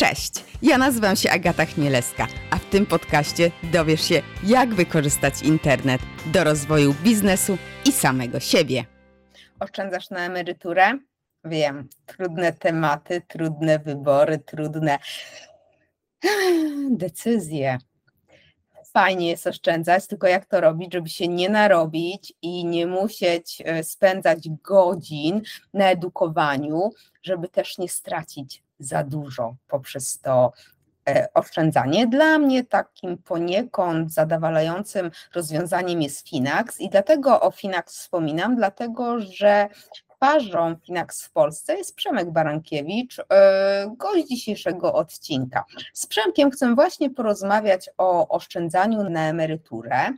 [0.00, 0.32] Cześć,
[0.62, 6.44] ja nazywam się Agata Chmielewska, a w tym podcaście dowiesz się, jak wykorzystać internet do
[6.44, 8.84] rozwoju biznesu i samego siebie.
[9.60, 10.98] Oszczędzasz na emeryturę?
[11.44, 14.98] Wiem, trudne tematy, trudne wybory, trudne
[16.90, 17.78] decyzje.
[18.92, 23.84] Fajnie jest oszczędzać, tylko jak to robić, żeby się nie narobić i nie musieć e,
[23.84, 25.42] spędzać godzin
[25.74, 26.90] na edukowaniu,
[27.22, 30.52] żeby też nie stracić za dużo poprzez to
[31.08, 32.06] e, oszczędzanie.
[32.06, 39.68] Dla mnie takim poniekąd zadowalającym rozwiązaniem jest Finax i dlatego o Finax wspominam, dlatego że
[40.18, 45.64] twarzą Finax w Polsce jest Przemek Barankiewicz, e, gość dzisiejszego odcinka.
[45.92, 50.12] Z Przemkiem chcę właśnie porozmawiać o oszczędzaniu na emeryturę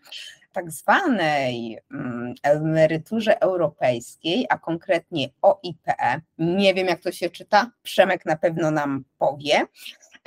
[0.52, 5.86] tak zwanej mm, emeryturze europejskiej, a konkretnie OIP.
[6.38, 9.66] Nie wiem, jak to się czyta, Przemek na pewno nam powie.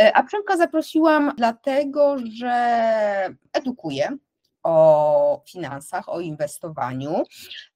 [0.01, 2.55] E, a Przemka zaprosiłam dlatego, że
[3.53, 4.17] edukuję
[4.63, 7.23] o finansach, o inwestowaniu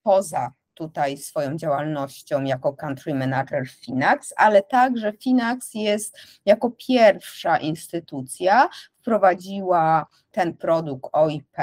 [0.04, 8.70] poza tutaj swoją działalnością jako country manager Finax, ale także Finax jest jako pierwsza instytucja
[8.96, 11.58] wprowadziła ten produkt OIP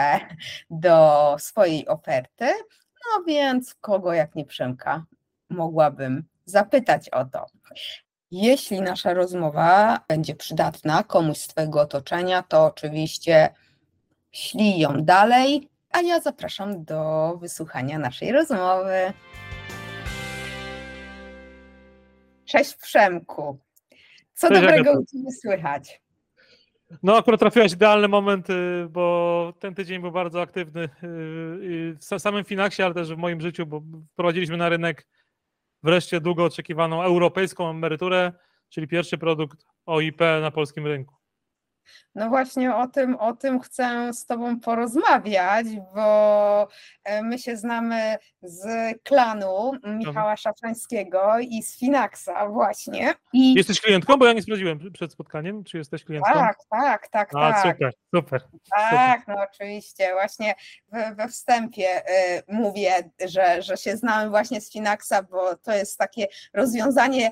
[0.71, 2.47] do swojej oferty.
[3.05, 5.05] No więc kogo jak nie Przemka
[5.49, 7.47] mogłabym zapytać o to.
[8.31, 13.49] Jeśli nasza rozmowa będzie przydatna komuś z Twojego otoczenia, to oczywiście
[14.33, 19.13] ślij ją dalej, a ja zapraszam do wysłuchania naszej rozmowy.
[22.45, 23.59] Cześć Przemku.
[24.35, 26.03] Co Cześć, dobrego u Ciebie słychać?
[27.03, 32.45] No akurat trafiłaś idealny moment, y, bo ten tydzień był bardzo aktywny y, w samym
[32.45, 35.07] Finaxie, ale też w moim życiu, bo wprowadziliśmy na rynek
[35.83, 38.33] wreszcie długo oczekiwaną europejską emeryturę,
[38.69, 41.15] czyli pierwszy produkt OIP na polskim rynku.
[42.15, 46.69] No właśnie o tym, o tym chcę z Tobą porozmawiać, bo
[47.05, 48.67] e, my się znamy z
[49.03, 53.15] klanu Michała Szafrańskiego i z Finaxa właśnie.
[53.33, 53.55] I...
[53.55, 54.17] Jesteś klientką?
[54.17, 56.33] Bo ja nie sprawdziłem przed spotkaniem, czy jesteś klientką?
[56.33, 57.63] Tak, tak, tak, A, tak.
[57.63, 58.43] super, super.
[58.71, 59.37] Tak, super.
[59.37, 60.13] no oczywiście.
[60.13, 60.55] Właśnie
[60.89, 62.03] we, we wstępie
[62.39, 67.31] y, mówię, że, że się znamy właśnie z Finaxa, bo to jest takie rozwiązanie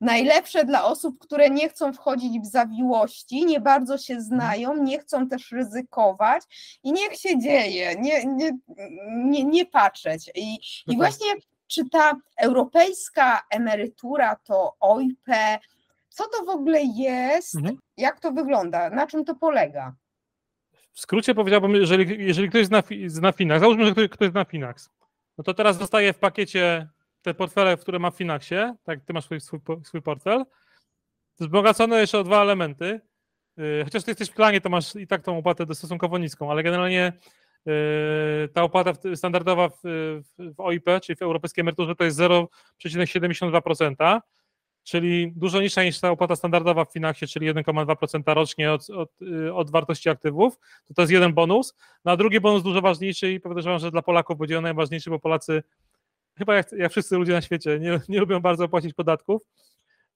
[0.00, 4.28] najlepsze dla osób, które nie chcą wchodzić w zawiłości, nie bardzo się mhm.
[4.28, 6.42] znają, nie chcą też ryzykować
[6.82, 8.52] i niech się dzieje, nie, nie,
[9.16, 10.30] nie, nie patrzeć.
[10.34, 10.96] I, I tak.
[10.96, 11.26] właśnie
[11.66, 15.26] czy ta europejska emerytura to OIP,
[16.08, 17.76] co to w ogóle jest, mhm.
[17.96, 19.94] jak to wygląda, na czym to polega?
[20.92, 24.90] W skrócie powiedziałbym, jeżeli, jeżeli ktoś zna, zna Finax, załóżmy, że ktoś, ktoś zna Finax,
[25.38, 26.88] no to teraz dostaje w pakiecie
[27.26, 30.44] te portfele, które ma w Finaxie, tak, ty masz swój, swój, swój portfel,
[31.40, 33.00] wzbogacone jeszcze o dwa elementy.
[33.58, 36.62] Y, chociaż ty jesteś w klanie, to masz i tak tą opłatę stosunkowo niską, ale
[36.62, 37.12] generalnie
[37.68, 39.74] y, ta opłata standardowa w,
[40.38, 44.20] w OIP, czyli w europejskiej emeryturze, to jest 0,72%,
[44.84, 49.54] czyli dużo niższa niż ta opłata standardowa w Finaxie, czyli 1,2% rocznie od, od, y,
[49.54, 50.58] od, wartości aktywów.
[50.88, 51.74] To, to jest jeden bonus.
[52.04, 55.18] No a drugi bonus dużo ważniejszy i podejrzewam, że dla Polaków będzie on najważniejszy, bo
[55.18, 55.62] Polacy
[56.38, 59.42] chyba jak, jak wszyscy ludzie na świecie nie, nie lubią bardzo płacić podatków,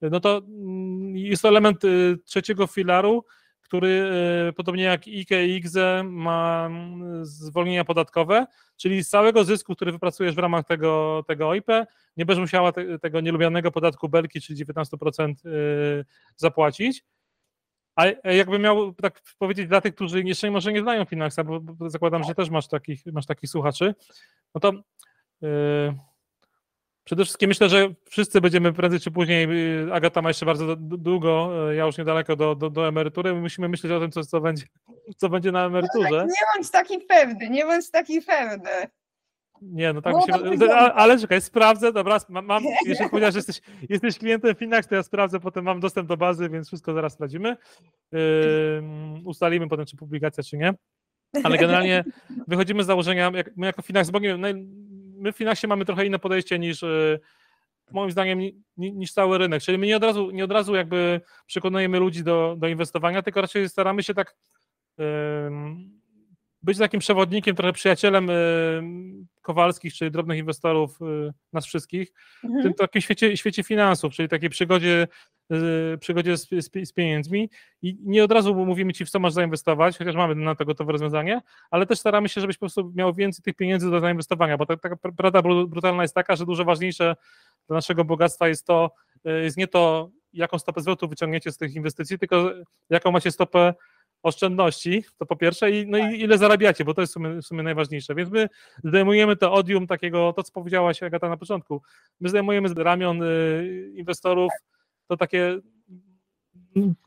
[0.01, 3.25] no to mm, jest to element y, trzeciego filaru,
[3.61, 4.11] który
[4.49, 9.91] y, podobnie jak IKE i IGZE ma mm, zwolnienia podatkowe, czyli z całego zysku, który
[9.91, 11.67] wypracujesz w ramach tego, tego OIP,
[12.17, 16.05] nie będziesz musiała te, tego nielubianego podatku belki, czyli 19% y,
[16.35, 17.03] zapłacić.
[17.95, 22.23] A jakby miał tak powiedzieć dla tych, którzy jeszcze może nie znają Finaxa, bo zakładam,
[22.23, 23.95] że też masz takich, masz takich słuchaczy,
[24.55, 24.71] no to
[25.41, 25.95] yy,
[27.11, 29.47] Przede wszystkim myślę, że wszyscy będziemy prędzej czy później,
[29.87, 33.69] y, Agata ma jeszcze bardzo długo, y, ja już niedaleko do, do, do emerytury, musimy
[33.69, 34.65] myśleć o tym, co, co, będzie,
[35.17, 36.09] co będzie na emeryturze.
[36.11, 38.69] No, nie bądź taki pewny, nie bądź taki pewny.
[39.61, 43.61] Nie, no tak no, myślę, ale, ale czekaj, sprawdzę, dobra, mam, jeżeli powiedziałeś, że jesteś,
[43.89, 47.57] jesteś klientem Finax, to ja sprawdzę, potem mam dostęp do bazy, więc wszystko zaraz sprawdzimy.
[49.25, 50.73] Ustalimy potem, czy publikacja, czy nie.
[51.43, 52.03] Ale generalnie
[52.47, 54.41] wychodzimy z założenia, jak, my jako Finax Bogiem,
[55.21, 57.19] my w Finaxie mamy trochę inne podejście niż e,
[57.91, 58.39] moim zdaniem
[58.77, 62.55] niż cały rynek, czyli my nie od razu, nie od razu jakby przekonujemy ludzi do,
[62.57, 64.35] do inwestowania, tylko raczej staramy się tak
[66.63, 68.29] być takim przewodnikiem, trochę przyjacielem
[69.41, 72.13] Kowalskich, czyli drobnych inwestorów, y, nas wszystkich,
[72.43, 72.61] mhm.
[72.61, 75.07] w tym takim świecie, świecie finansów, czyli takiej przygodzie,
[75.99, 77.49] przygodzie z, z, z, pieniędzmi
[77.81, 80.91] i nie od razu mówimy Ci, w co masz zainwestować, chociaż mamy na to gotowe
[80.91, 84.65] rozwiązanie, ale też staramy się, żebyś po prostu miał więcej tych pieniędzy do zainwestowania, bo
[84.65, 87.15] taka prawda brutalna jest taka, że dużo ważniejsze
[87.67, 88.91] dla naszego bogactwa jest to,
[89.27, 92.51] y, jest nie to, jaką stopę zwrotu wyciągniecie z tych inwestycji, tylko
[92.89, 93.73] jaką macie stopę
[94.23, 97.45] oszczędności, to po pierwsze, i, no i ile zarabiacie, bo to jest w sumie, w
[97.45, 98.15] sumie najważniejsze.
[98.15, 98.49] Więc my
[98.83, 101.81] zdejmujemy to odium takiego, to co powiedziałaś Agata na początku,
[102.19, 104.51] my zdejmujemy z ramion y, inwestorów
[105.11, 105.59] to takie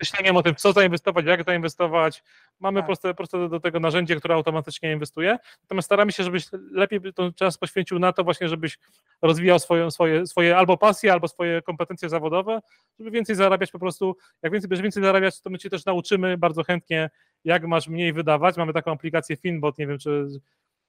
[0.01, 2.23] myśleniem o tym, co zainwestować, jak zainwestować.
[2.61, 2.87] Mamy tak.
[2.87, 5.39] proste, proste do tego narzędzie, które automatycznie inwestuje.
[5.63, 8.79] Natomiast staramy się, żebyś lepiej ten czas poświęcił na to właśnie, żebyś
[9.23, 12.61] rozwijał swoje, swoje, swoje albo pasje, albo swoje kompetencje zawodowe,
[12.99, 14.17] żeby więcej zarabiać po prostu.
[14.43, 17.11] Jak więcej będziesz więcej zarabiać, to my cię też nauczymy bardzo chętnie,
[17.45, 18.57] jak masz mniej wydawać.
[18.57, 20.27] Mamy taką aplikację Finbot, nie wiem, czy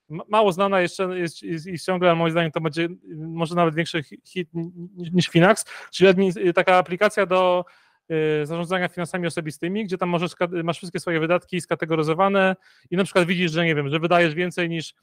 [0.09, 2.87] mało znana jeszcze jest, jest, jest ciągle, ale moim zdaniem to będzie
[3.17, 4.49] może nawet większy hit
[5.13, 7.65] niż Finax, czyli taka aplikacja do
[8.11, 10.31] Y, zarządzania finansami osobistymi, gdzie tam możesz,
[10.63, 12.55] masz wszystkie swoje wydatki skategoryzowane
[12.91, 14.93] i na przykład widzisz, że nie wiem, że wydajesz więcej niż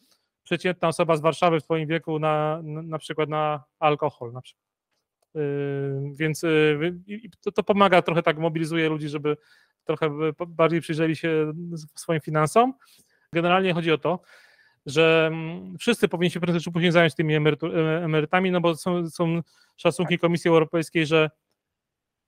[0.42, 4.66] przeciętna osoba z Warszawy w twoim wieku na, na, przykład na alkohol na przykład.
[5.34, 5.42] Yy,
[6.14, 9.36] więc yy, to, to, pomaga, trochę tak mobilizuje ludzi, żeby
[9.84, 10.10] trochę
[10.48, 11.52] bardziej przyjrzeli się
[11.94, 12.74] swoim finansom.
[13.32, 14.20] Generalnie chodzi o to,
[14.86, 17.34] że mm, wszyscy powinni się prędzej czy później zająć tymi
[18.04, 19.40] emerytami, no bo są, są
[19.76, 21.30] szacunki Komisji Europejskiej, że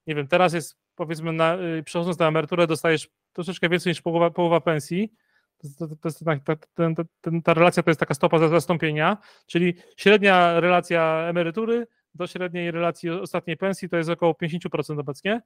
[0.07, 4.31] nie wiem, teraz jest powiedzmy, na, y, przechodząc na emeryturę, dostajesz troszeczkę więcej niż połowa,
[4.31, 5.13] połowa pensji.
[5.59, 7.05] To, to, to jest, ta, ta,
[7.45, 9.17] ta, relacja to jest taka stopa zastąpienia,
[9.47, 15.43] czyli średnia relacja emerytury do średniej relacji ostatniej pensji to jest około 50% obecnie.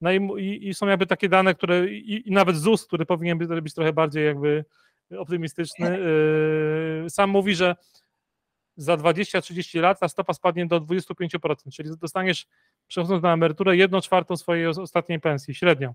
[0.00, 3.38] No i, i, i są jakby takie dane, które i, i, nawet ZUS, który powinien
[3.38, 4.64] być, być trochę bardziej jakby
[5.18, 5.98] optymistyczny,
[7.02, 7.76] yy, sam mówi, że
[8.76, 12.46] za 20-30 lat ta stopa spadnie do 25%, czyli dostaniesz
[12.86, 15.94] przechodząc na emeryturę, jedną czwartą swojej ostatniej pensji, średnio.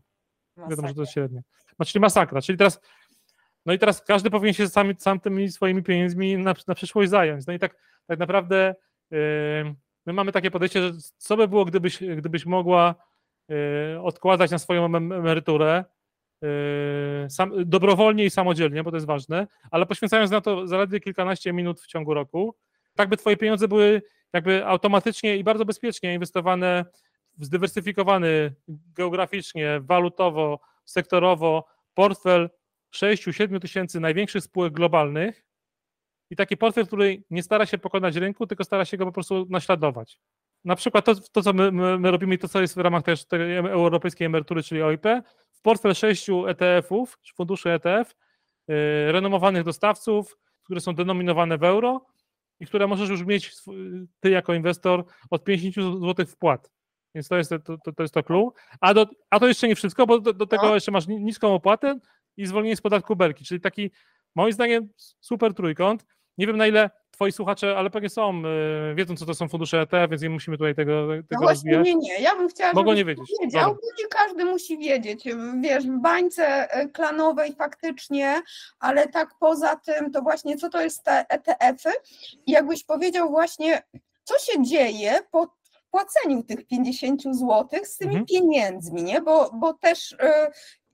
[0.55, 0.69] Masakra.
[0.69, 1.41] Wiadomo, że to jest średnio.
[1.79, 2.41] No, czyli masakra.
[2.41, 2.81] Czyli teraz,
[3.65, 7.47] no i teraz każdy powinien się sam, sam tymi swoimi pieniędzmi na, na przyszłość zająć.
[7.47, 7.75] No i tak,
[8.05, 8.75] tak naprawdę
[9.11, 9.17] yy,
[10.05, 12.95] my mamy takie podejście, że co by było, gdybyś, gdybyś mogła
[13.47, 15.85] yy, odkładać na swoją emeryturę,
[17.29, 21.81] sam, dobrowolnie i samodzielnie, bo to jest ważne, ale poświęcając na to zaledwie kilkanaście minut
[21.81, 22.55] w ciągu roku,
[22.95, 24.01] tak by twoje pieniądze były
[24.33, 26.85] jakby automatycznie i bardzo bezpiecznie inwestowane
[27.37, 32.49] w zdywersyfikowany geograficznie, walutowo, sektorowo portfel
[32.95, 35.45] 6-7 tysięcy największych spółek globalnych
[36.29, 39.47] i taki portfel, który nie stara się pokonać rynku, tylko stara się go po prostu
[39.49, 40.19] naśladować.
[40.65, 43.03] Na przykład to, to co my, my, my robimy i to, co jest w ramach
[43.03, 45.05] też tej europejskiej emerytury, czyli OIP,
[45.59, 48.15] w portfel sześciu ETF-ów, czy funduszy ETF,
[48.67, 52.05] yy, renomowanych dostawców, które są denominowane w euro,
[52.59, 53.55] i które możesz już mieć
[54.19, 56.71] ty jako inwestor od 50 zł wpłat.
[57.15, 58.51] Więc to jest to, to, to, jest to clue.
[58.81, 60.73] A, do, a to jeszcze nie wszystko, bo do, do tego no.
[60.73, 61.99] jeszcze masz niską opłatę
[62.37, 63.91] i zwolnienie z podatku belki, czyli taki
[64.35, 64.89] moim zdaniem
[65.19, 66.05] super trójkąt.
[66.37, 69.81] Nie wiem na ile twoi słuchacze, ale pewnie są, yy, wiedzą co to są fundusze
[69.81, 71.85] ETF, więc nie musimy tutaj tego, tego no właśnie, rozwijać.
[71.85, 73.31] Nie, nie, ja bym chciała, Mogą nie wiedzieć.
[73.41, 75.23] wiedział, nie każdy musi wiedzieć.
[75.61, 78.41] Wiesz, w bańce e, klanowej faktycznie,
[78.79, 81.91] ale tak poza tym, to właśnie co to jest te ETF-y
[82.45, 83.83] i jakbyś powiedział właśnie,
[84.23, 85.47] co się dzieje po
[85.91, 88.25] płaceniu tych 50 zł z tymi mhm.
[88.25, 89.21] pieniędzmi, nie?
[89.21, 90.27] Bo, bo też yy,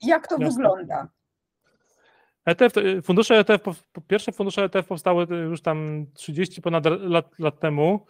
[0.02, 0.50] jak to Jasne.
[0.50, 1.08] wygląda.
[2.46, 2.72] ETF,
[3.02, 3.62] fundusze ETF,
[4.08, 8.06] pierwsze fundusze ETF powstały już tam 30 ponad lat, lat temu,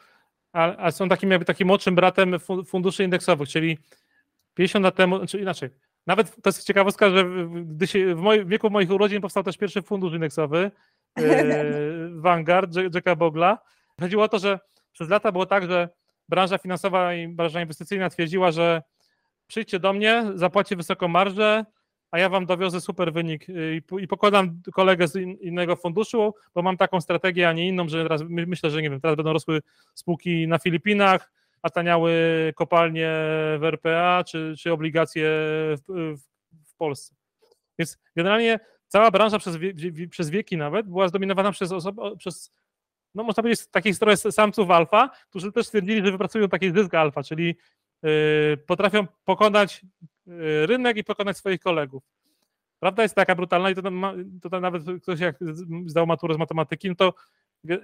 [0.53, 2.35] a, a, są takim jakby takim młodszym bratem
[2.67, 3.79] funduszy indeksowych, czyli
[4.55, 5.71] 50 lat temu, czy znaczy inaczej,
[6.07, 7.25] nawet to jest ciekawostka, że
[7.65, 10.71] gdy się, w, moim, w wieku moich urodzin powstał też pierwszy fundusz indeksowy,
[11.19, 11.45] e,
[12.25, 13.59] Vanguard, Jacka Bogla.
[14.01, 14.59] Chodziło o to, że
[14.93, 15.89] przez lata było tak, że
[16.29, 18.83] branża finansowa i branża inwestycyjna twierdziła, że
[19.47, 21.65] przyjdźcie do mnie, zapłacie wysoką marżę,
[22.17, 26.77] a ja wam dowiozę super wynik y, i pokładam kolegę z innego funduszu, bo mam
[26.77, 29.63] taką strategię, a nie inną, że teraz myślę, że nie wiem, teraz będą rosły
[29.95, 31.33] spółki na Filipinach,
[31.63, 32.13] a taniały
[32.55, 33.11] kopalnie
[33.59, 36.23] w RPA czy, czy obligacje w, w,
[36.71, 37.15] w Polsce.
[37.79, 39.59] Więc generalnie cała branża przez,
[40.11, 42.53] przez wieki nawet była zdominowana przez osoby, przez
[43.15, 47.23] no można powiedzieć, takich trochę samców alfa, którzy też stwierdzili, że wypracują taki zysk alfa,
[47.23, 47.57] czyli
[48.03, 50.16] yy, potrafią pokonać Y,
[50.67, 52.03] rynek i pokonać swoich kolegów.
[52.81, 55.37] Prawda jest taka brutalna i to, nawet ktoś jak
[55.87, 57.15] zdał maturę z matematyki, no to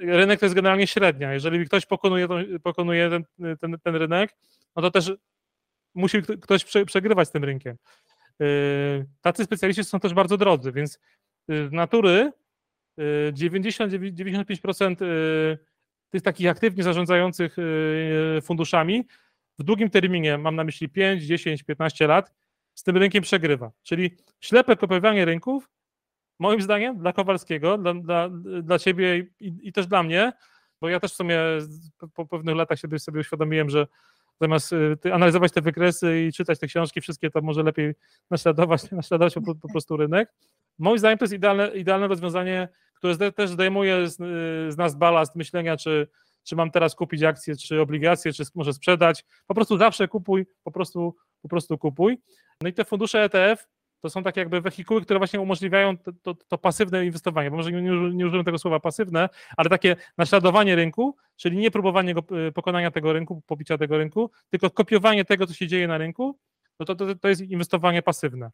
[0.00, 1.32] rynek to jest generalnie średnia.
[1.32, 2.28] Jeżeli ktoś pokonuje,
[2.62, 3.24] pokonuje ten,
[3.58, 4.34] ten, ten, rynek,
[4.76, 5.12] no to też
[5.94, 7.76] musi ktoś przegrywać z tym rynkiem.
[8.42, 10.98] Y, tacy specjaliści są też bardzo drodzy, więc
[11.50, 12.32] y, z natury
[13.32, 14.96] 90-95%
[16.10, 17.56] tych takich aktywnie zarządzających
[18.42, 19.04] funduszami
[19.58, 22.32] w długim terminie, mam na myśli 5, 10, 15 lat,
[22.74, 23.70] z tym rynkiem przegrywa.
[23.82, 25.70] Czyli ślepe kopiowanie rynków,
[26.38, 28.28] moim zdaniem, dla Kowalskiego, dla, dla,
[28.62, 30.32] dla ciebie i, i, też dla mnie,
[30.80, 31.38] bo ja też w sumie
[32.14, 33.86] po pewnych latach się sobie uświadomiłem, że
[34.40, 37.94] zamiast y, analizować te wykresy i czytać te książki, wszystkie to może lepiej
[38.30, 40.32] naśladować, naśladować po, po prostu rynek.
[40.78, 44.16] Moim zdaniem to jest idealne, idealne rozwiązanie, które też zdejmuje z,
[44.74, 46.08] z nas balast myślenia, czy,
[46.44, 49.24] czy mam teraz kupić akcje, czy obligacje, czy może sprzedać.
[49.46, 52.18] Po prostu zawsze kupuj, po prostu, po prostu kupuj.
[52.60, 53.66] No i te fundusze ETF
[54.02, 57.72] to są takie jakby wehikuły, które właśnie umożliwiają to, to, to pasywne inwestowanie, bo może
[57.72, 57.80] nie,
[58.14, 62.90] nie użyłem tego słowa pasywne, ale takie naśladowanie rynku, czyli nie próbowanie go, y, pokonania
[62.90, 66.38] tego rynku, pobicia tego rynku, tylko kopiowanie tego, co się dzieje na rynku,
[66.80, 68.50] no to, to, to jest inwestowanie pasywne.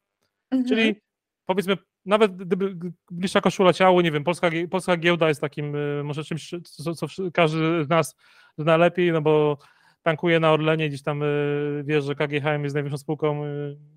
[0.51, 0.69] Mhm.
[0.69, 1.01] Czyli
[1.49, 2.77] powiedzmy, nawet gdyby
[3.11, 7.07] bliższa koszula ciało, nie wiem, polska, polska giełda jest takim y, może czymś, co, co
[7.35, 8.17] każdy z nas
[8.59, 9.59] zna lepiej, no bo
[10.03, 13.43] tankuje na Orlenie, gdzieś tam y, wiesz, że KGHM jest największą spółką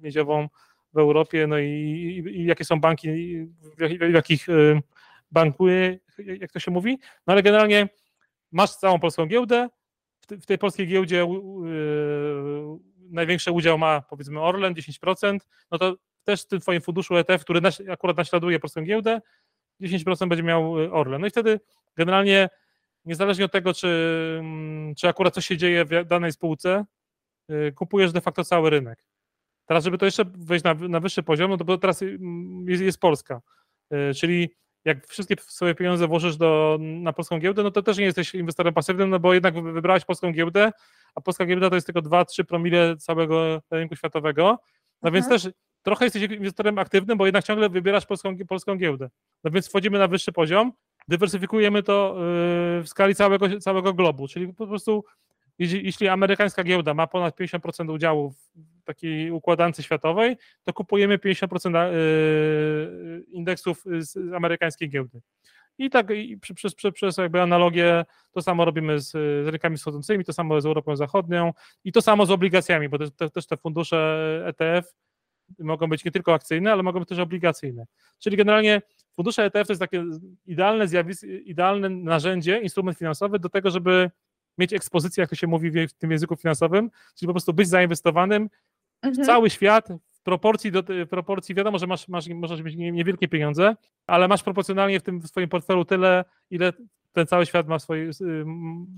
[0.01, 0.47] miedziową
[0.93, 3.09] w Europie, no i, i, i jakie są banki,
[3.77, 4.81] w, jakich y,
[5.31, 7.89] bankuje, jak to się mówi, no ale generalnie
[8.51, 9.69] masz całą polską giełdę,
[10.21, 12.79] w, w tej polskiej giełdzie yy,
[13.09, 15.37] największy udział ma powiedzmy Orlen, 10%,
[15.71, 17.61] no to też w tym twoim funduszu ETF, który
[17.91, 19.21] akurat naśladuje polską giełdę,
[19.81, 21.21] 10% będzie miał y, Orlen.
[21.21, 21.59] No i wtedy
[21.97, 22.49] generalnie
[23.05, 23.87] niezależnie od tego, czy,
[24.39, 26.85] mm, czy akurat coś się dzieje w danej spółce,
[27.47, 29.05] yy, kupujesz de facto cały rynek.
[29.65, 32.01] Teraz, żeby to jeszcze wejść na, na wyższy poziom, no to teraz
[32.65, 33.41] jest, jest Polska,
[33.91, 34.49] e, czyli
[34.85, 38.73] jak wszystkie swoje pieniądze włożysz do, na polską giełdę, no to też nie jesteś inwestorem
[38.73, 40.71] pasywnym, no bo jednak wybrałeś polską giełdę,
[41.15, 44.43] a polska giełda to jest tylko 2-3 promile całego rynku światowego,
[45.01, 45.13] no mhm.
[45.13, 49.09] więc też trochę jesteś inwestorem aktywnym, bo jednak ciągle wybierasz polską, polską giełdę.
[49.43, 50.71] No więc wchodzimy na wyższy poziom,
[51.07, 52.19] dywersyfikujemy to e,
[52.81, 55.05] w skali całego, całego globu, czyli po prostu
[55.59, 61.91] jeśli, amerykańska giełda ma ponad 50% udziału w takiej układance światowej, to kupujemy 50% e,
[63.31, 65.21] indeksów z amerykańskiej giełdy.
[65.77, 70.25] I tak i przez, przez, przez jakby analogię to samo robimy z, z rynkami wschodzącymi,
[70.25, 73.57] to samo z Europą Zachodnią i to samo z obligacjami, bo te, te, też te
[73.57, 74.93] fundusze ETF
[75.59, 77.85] mogą być nie tylko akcyjne, ale mogą być też obligacyjne.
[78.19, 78.81] Czyli generalnie
[79.15, 80.05] fundusze ETF to jest takie
[80.45, 84.11] idealne zjawisko, idealne narzędzie, instrument finansowy do tego, żeby
[84.57, 88.49] mieć ekspozycję, jak to się mówi w tym języku finansowym, czyli po prostu być zainwestowanym
[89.01, 89.23] mhm.
[89.23, 93.75] w cały świat, w proporcji, do, proporcji wiadomo, że masz, masz, możesz mieć niewielkie pieniądze,
[94.07, 96.73] ale masz proporcjonalnie w tym w swoim portfelu tyle, ile
[97.13, 98.11] ten cały świat ma swoje,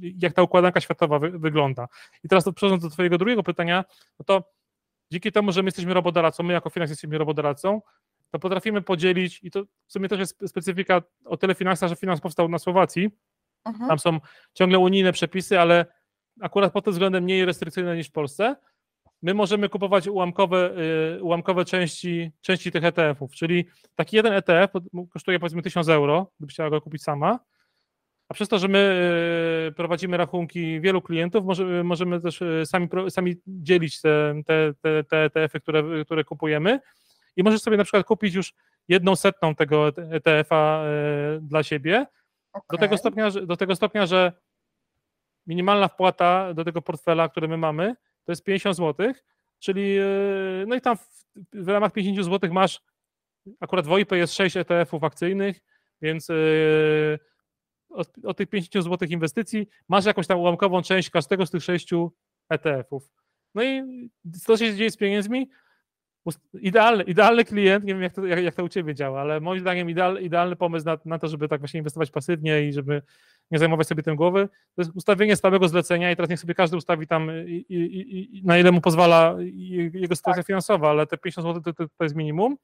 [0.01, 1.87] jak ta układanka światowa wy, wygląda.
[2.23, 3.85] I teraz to przechodząc do twojego drugiego pytania,
[4.19, 4.43] no to
[5.13, 7.81] dzięki temu, że my jesteśmy robodoradcą, my jako Finans jesteśmy robodoradcą,
[8.31, 12.21] to potrafimy podzielić, i to w sumie też jest specyfika o tyle finansa, że finans
[12.21, 13.11] powstał na Słowacji,
[13.65, 13.87] Mhm.
[13.87, 14.19] Tam są
[14.53, 15.85] ciągle unijne przepisy, ale
[16.41, 18.55] akurat pod tym względem mniej restrykcyjne niż w Polsce.
[19.21, 20.75] My możemy kupować ułamkowe,
[21.17, 23.65] y, ułamkowe części, części tych ETF-ów, czyli
[23.95, 24.71] taki jeden ETF
[25.09, 27.39] kosztuje powiedzmy 1000 euro, gdybyś chciała go kupić sama,
[28.33, 28.99] a przez to, że my
[29.69, 35.03] y, prowadzimy rachunki wielu klientów, możemy, możemy też y, sami, sami dzielić te, te, te,
[35.03, 36.79] te ETF-y, które, które kupujemy.
[37.35, 38.53] I możesz sobie na przykład kupić już
[38.87, 40.83] jedną setną tego ETF-a
[41.41, 42.05] dla siebie,
[42.53, 42.63] Okay.
[42.71, 44.31] Do, tego stopnia, że, do tego stopnia, że
[45.47, 49.13] minimalna wpłata do tego portfela, który my mamy, to jest 50 zł,
[49.59, 50.05] czyli e,
[50.67, 52.81] no i tam w, w ramach 50 zł masz
[53.59, 55.59] akurat w OIP jest 6 ETF-ów akcyjnych,
[56.01, 56.27] więc
[57.93, 61.89] od, od, tych 50 zł inwestycji masz jakąś tam ułamkową część każdego z tych 6
[62.49, 63.09] ETF-ów.
[63.55, 63.83] No i
[64.43, 65.49] co się dzieje z pieniędzmi?
[66.53, 69.59] Idealny, idealny klient, nie wiem jak to, jak, jak to u Ciebie działa, ale moim
[69.59, 73.01] zdaniem ideal, idealny pomysł na, na to, żeby tak właśnie inwestować pasywnie i żeby
[73.51, 76.77] nie zajmować sobie tym głowy, to jest ustawienie stałego zlecenia i teraz niech sobie każdy
[76.77, 79.35] ustawi tam i, i, i na ile mu pozwala
[79.93, 80.47] jego sytuacja tak.
[80.47, 82.57] finansowa, ale te 50 zł to, to, to jest minimum,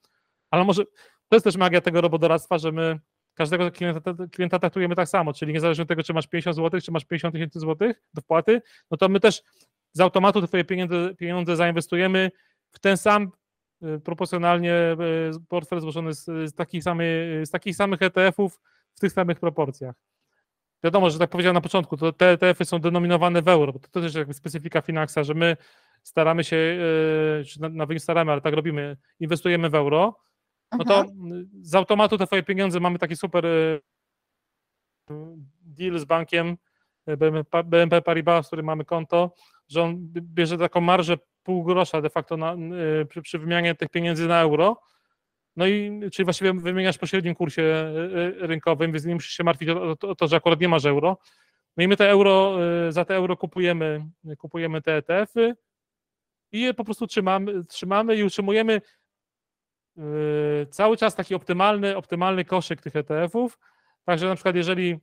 [0.52, 0.86] ale może
[1.30, 3.00] to jest też magia tego robodoradztwa, że my
[3.34, 6.92] każdego klienta, klienta traktujemy tak samo, czyli niezależnie od tego, czy masz 50 zł, czy
[6.92, 9.44] masz 50 tysięcy złotych do wpłaty, no to my też
[9.92, 12.32] z automatu twoje pieniądze, pieniądze zainwestujemy
[12.72, 13.32] w ten sam
[13.84, 17.08] Y, proporcjonalnie y, portfel złożony z, z, takich, samych,
[17.48, 18.60] z takich samych ETF-ów
[18.96, 19.96] w tych samych proporcjach.
[20.84, 24.02] Wiadomo, że tak powiedziałem na początku, to te ETF-y są denominowane w euro, bo to
[24.02, 25.58] też jakby specyfika Finaxa, że my
[26.04, 26.56] staramy się,
[27.42, 30.20] y, czy nawet nie staramy, ale tak robimy, inwestujemy w euro,
[30.78, 31.06] no to
[31.62, 33.46] z automatu te twoje pieniądze mamy taki super
[35.62, 36.58] deal z bankiem
[37.66, 39.34] BNP Paribas, z którym mamy konto,
[39.68, 42.54] że on bierze taką marżę pół grosza de facto na,
[43.02, 44.82] y, przy, przy wymianie tych pieniędzy na euro.
[45.56, 47.94] No i czyli właściwie wymieniasz po średnim kursie
[48.38, 51.18] rynkowym, więc nie musisz się martwić o, o, o to, że akurat nie masz euro.
[51.78, 52.58] No i my te euro,
[52.90, 54.06] za te euro kupujemy,
[54.38, 55.56] kupujemy te ETF-y
[56.52, 58.82] i je po prostu trzymamy, trzymamy i utrzymujemy
[60.72, 63.60] cały czas taki optymalny, optymalny koszyk tych ETF-ów.
[64.06, 65.00] Także na przykład jeżeli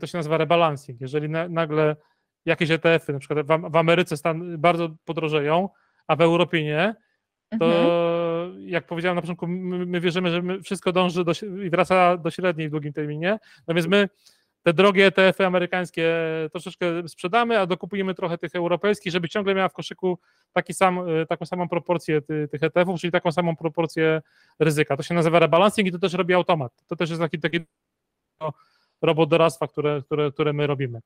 [0.00, 1.96] to się nazywa rebalancing, jeżeli nagle
[2.44, 5.68] jakieś ETF-y, na przykład w, Ameryce stan bardzo podrożeją,
[6.06, 6.94] a w Europie nie,
[7.58, 8.68] to mhm.
[8.68, 11.32] jak powiedziałem na początku, my, my wierzymy, że wszystko dąży do,
[11.64, 13.38] i wraca do średniej w długim terminie.
[13.58, 14.08] Natomiast my
[14.66, 16.14] te drogie ETF-y amerykańskie
[16.52, 20.18] troszeczkę sprzedamy, a dokupujemy trochę tych europejskich, żeby ciągle miała w koszyku
[20.52, 24.22] taki sam, taką samą proporcję ty, tych ETF-ów, czyli taką samą proporcję
[24.58, 24.96] ryzyka.
[24.96, 26.72] To się nazywa rebalancing i to też robi automat.
[26.86, 27.60] To też jest taki, taki
[29.02, 31.00] robot doradztwa, które, które, które my robimy.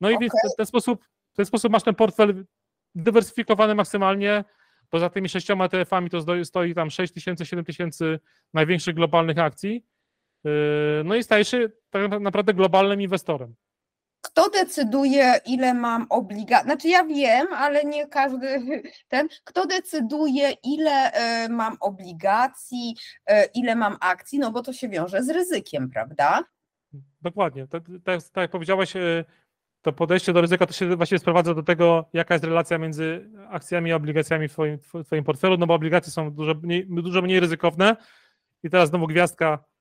[0.00, 0.28] No i okay.
[0.54, 2.44] w ten sposób, w ten sposób masz ten portfel
[2.94, 4.44] dywersyfikowany maksymalnie,
[4.90, 8.20] Poza tymi sześcioma ETF-ami to stoi tam 6 tysięcy, 7 tysięcy
[8.52, 9.84] największych globalnych akcji.
[10.44, 10.50] Yy,
[11.04, 13.54] no i stajesz się tak naprawdę globalnym inwestorem.
[14.20, 16.64] Kto decyduje, ile mam obligacji?
[16.64, 18.62] Znaczy, ja wiem, ale nie każdy
[19.08, 19.28] ten.
[19.44, 22.94] Kto decyduje, ile e, mam obligacji,
[23.26, 24.38] e, ile mam akcji?
[24.38, 26.44] No bo to się wiąże z ryzykiem, prawda?
[27.22, 27.66] Dokładnie.
[27.66, 29.24] Tak, tak, tak jak powiedziałeś, e,
[29.82, 33.92] to podejście do ryzyka to się właściwie sprowadza do tego, jaka jest relacja między akcjami
[33.92, 37.40] a obligacjami w twoim, w twoim portfelu, no bo obligacje są dużo mniej, dużo mniej
[37.40, 37.96] ryzykowne
[38.62, 39.73] i teraz znowu gwiazdka, y,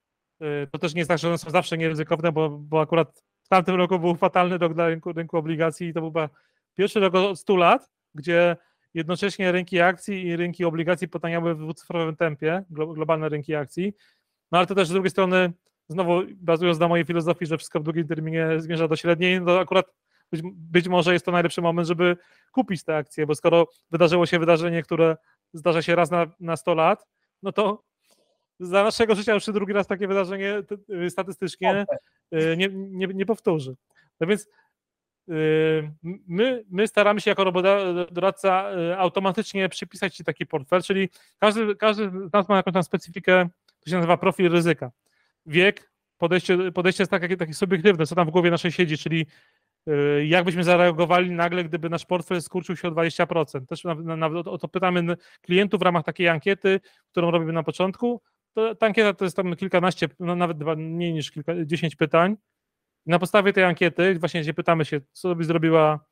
[0.71, 3.75] to też nie jest tak, że one są zawsze nieryzykowne, bo, bo akurat w tamtym
[3.75, 6.29] roku był fatalny rok dla rynku, rynku obligacji i to był chyba
[6.75, 8.57] pierwszy rok od 100 lat, gdzie
[8.93, 13.93] jednocześnie rynki akcji i rynki obligacji potaniały w dwucyfrowym tempie, globalne rynki akcji,
[14.51, 15.53] no ale to też z drugiej strony
[15.89, 19.59] znowu bazując na mojej filozofii, że wszystko w długim terminie zmierza do średniej, no to
[19.59, 19.85] akurat
[20.31, 22.17] być, być może jest to najlepszy moment, żeby
[22.51, 25.17] kupić te akcje, bo skoro wydarzyło się wydarzenie, które
[25.53, 27.07] zdarza się raz na, na 100 lat,
[27.43, 27.83] no to
[28.60, 31.86] za naszego życia już drugi raz takie wydarzenie y, statystycznie
[32.33, 33.75] y, nie, nie, nie powtórzy.
[34.19, 34.48] No więc
[35.29, 35.91] y,
[36.27, 42.33] my, my staramy się jako robodoradca automatycznie przypisać Ci taki portfel, czyli każdy, każdy z
[42.33, 44.91] nas ma jakąś tam specyfikę, to się nazywa profil ryzyka
[45.45, 49.25] wiek, podejście, podejście jest takie, takie subiektywne, co tam w głowie naszej siedzi, czyli
[50.25, 53.65] jak byśmy zareagowali nagle, gdyby nasz portfel skurczył się o 20%.
[53.65, 53.83] Też
[54.17, 56.79] nawet o to pytamy klientów w ramach takiej ankiety,
[57.12, 58.22] którą robimy na początku.
[58.53, 62.38] To, ta ankieta to jest tam kilkanaście, no nawet dwa, mniej niż kilka, 10 pytań.
[63.06, 66.06] Na podstawie tej ankiety właśnie gdzie pytamy się, co by zrobiła,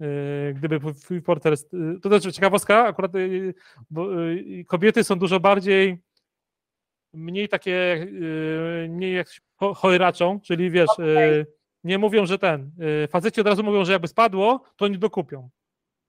[0.00, 1.54] yy, gdyby twój portfel...
[1.72, 3.54] Yy, to też ciekawostka, akurat yy,
[3.90, 4.08] bo,
[4.66, 6.02] kobiety są dużo bardziej
[7.14, 8.06] mniej takie,
[8.88, 11.46] mniej jak chojraczą, czyli wiesz, okay.
[11.84, 12.70] Nie mówią, że ten,
[13.08, 15.50] faceci od razu mówią, że jakby spadło, to nie dokupią.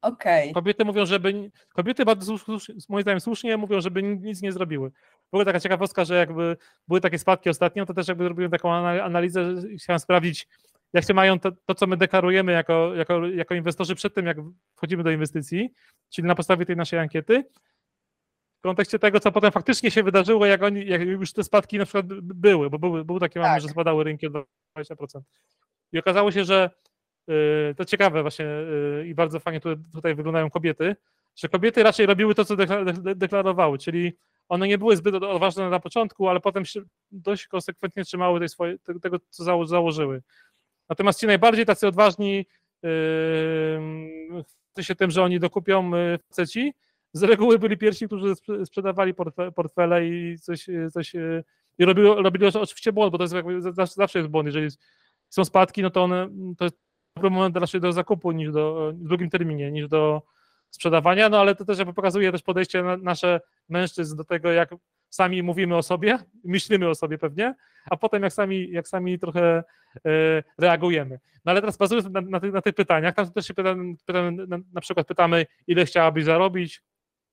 [0.02, 0.54] Okay.
[0.54, 2.36] Kobiety mówią, żeby, kobiety bardzo,
[2.90, 4.92] moim zdaniem słusznie mówią, żeby nic nie zrobiły.
[5.32, 8.74] W ogóle taka ciekawostka, że jakby były takie spadki ostatnio, to też jakby zrobiłem taką
[8.74, 10.48] analizę, chciałem sprawdzić,
[10.94, 14.38] jak się mają to, to, co my deklarujemy jako, jako, jako inwestorzy przed tym, jak
[14.76, 15.74] wchodzimy do inwestycji,
[16.10, 17.44] czyli na podstawie tej naszej ankiety,
[18.60, 21.86] w kontekście tego, co potem faktycznie się wydarzyło, jak, oni, jak już te spadki na
[21.86, 23.44] przykład były, bo były, był taki tak.
[23.44, 25.22] moment, że spadały rynki o 20%.
[25.92, 26.70] I okazało się, że
[27.78, 29.62] to ciekawe właśnie yy, i bardzo fajnie
[29.94, 30.96] tutaj, wyglądają kobiety,
[31.36, 32.56] że kobiety raczej robiły to, co
[33.16, 34.14] deklarowały, czyli
[34.50, 36.82] one nie były zbyt odważne na początku, ale potem się
[37.12, 38.50] dość konsekwentnie trzymały tej
[39.02, 40.22] tego, co założyły.
[40.90, 42.46] Natomiast ci najbardziej tacy odważni
[42.84, 46.74] yy, się tym, że oni dokupią yy, faceci,
[47.14, 48.34] z reguły byli pierwsi, którzy
[48.66, 49.14] sprzedawali
[49.56, 51.14] portfele i coś, coś
[51.78, 53.36] i robili, robili oczywiście błąd, bo to jest
[53.96, 54.68] zawsze jest błąd, jeżeli
[55.30, 56.68] są spadki, no to one, to
[57.16, 60.22] dobry moment raczej do zakupu niż do, w drugim terminie, niż do
[60.70, 64.76] sprzedawania, no ale to też jakby pokazuje też podejście na, nasze mężczyzn do tego, jak
[65.10, 67.56] sami mówimy o sobie, myślimy o sobie pewnie,
[67.90, 69.64] a potem jak sami, jak sami trochę
[70.06, 71.20] e, reagujemy.
[71.46, 74.32] No ale teraz bazując na, na, tych, na tych pytaniach, tam też się pytamy, pytamy
[74.48, 76.84] na, na przykład pytamy, ile chciałabyś zarobić,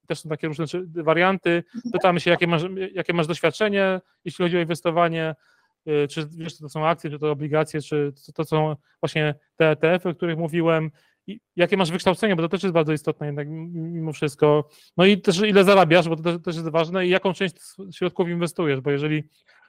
[0.07, 0.65] też są takie różne
[0.95, 1.65] warianty.
[1.75, 1.93] Mhm.
[1.93, 2.63] Pytamy się, jakie masz,
[2.93, 5.35] jakie masz doświadczenie, jeśli chodzi o inwestowanie,
[6.11, 10.15] czy wiesz, to są akcje, czy to obligacje, czy to są właśnie te ETF-y, o
[10.15, 10.91] których mówiłem,
[11.29, 14.69] i jakie masz wykształcenie, bo to też jest bardzo istotne jednak mimo wszystko.
[14.97, 17.57] No i też ile zarabiasz, bo to też, też jest ważne i jaką część
[17.93, 19.25] środków inwestujesz, bo jeżeli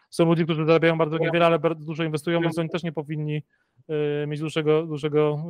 [0.10, 3.44] są ludzie, którzy zarabiają bardzo niewiele, ale bardzo dużo inwestują, więc oni też nie powinni
[4.24, 5.46] y, mieć dużego, dużego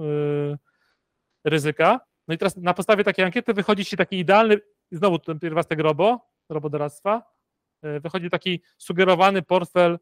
[1.44, 2.00] y, ryzyka.
[2.28, 4.58] No i teraz na podstawie takiej ankiety wychodzi ci taki idealny
[4.92, 7.24] znowu ten pierwiastek robo, robodoradztwa,
[7.84, 10.00] wychodzi taki sugerowany portfel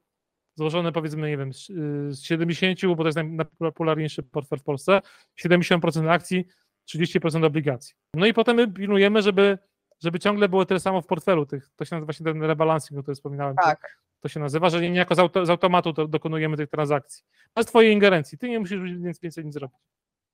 [0.57, 3.17] złożony powiedzmy, nie wiem, z 70, bo to jest
[3.59, 5.01] najpopularniejszy portfel w Polsce,
[5.45, 6.45] 70% akcji,
[6.89, 7.95] 30% obligacji.
[8.13, 9.57] No i potem my pilnujemy, żeby,
[10.03, 13.01] żeby ciągle było tyle samo w portfelu tych, to się nazywa właśnie ten rebalancing, o
[13.01, 13.55] którym wspominałem.
[13.55, 13.81] Tak.
[13.81, 13.87] To,
[14.21, 17.23] to się nazywa, że niejako z, auto, z automatu to dokonujemy tych transakcji.
[17.55, 19.77] Bez twojej ingerencji, ty nie musisz więcej, więcej nic zrobić.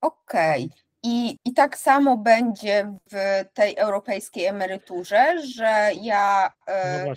[0.01, 0.65] Okej.
[0.65, 0.83] Okay.
[1.03, 3.15] I, I tak samo będzie w
[3.53, 6.51] tej europejskiej emeryturze, że ja.
[7.07, 7.13] No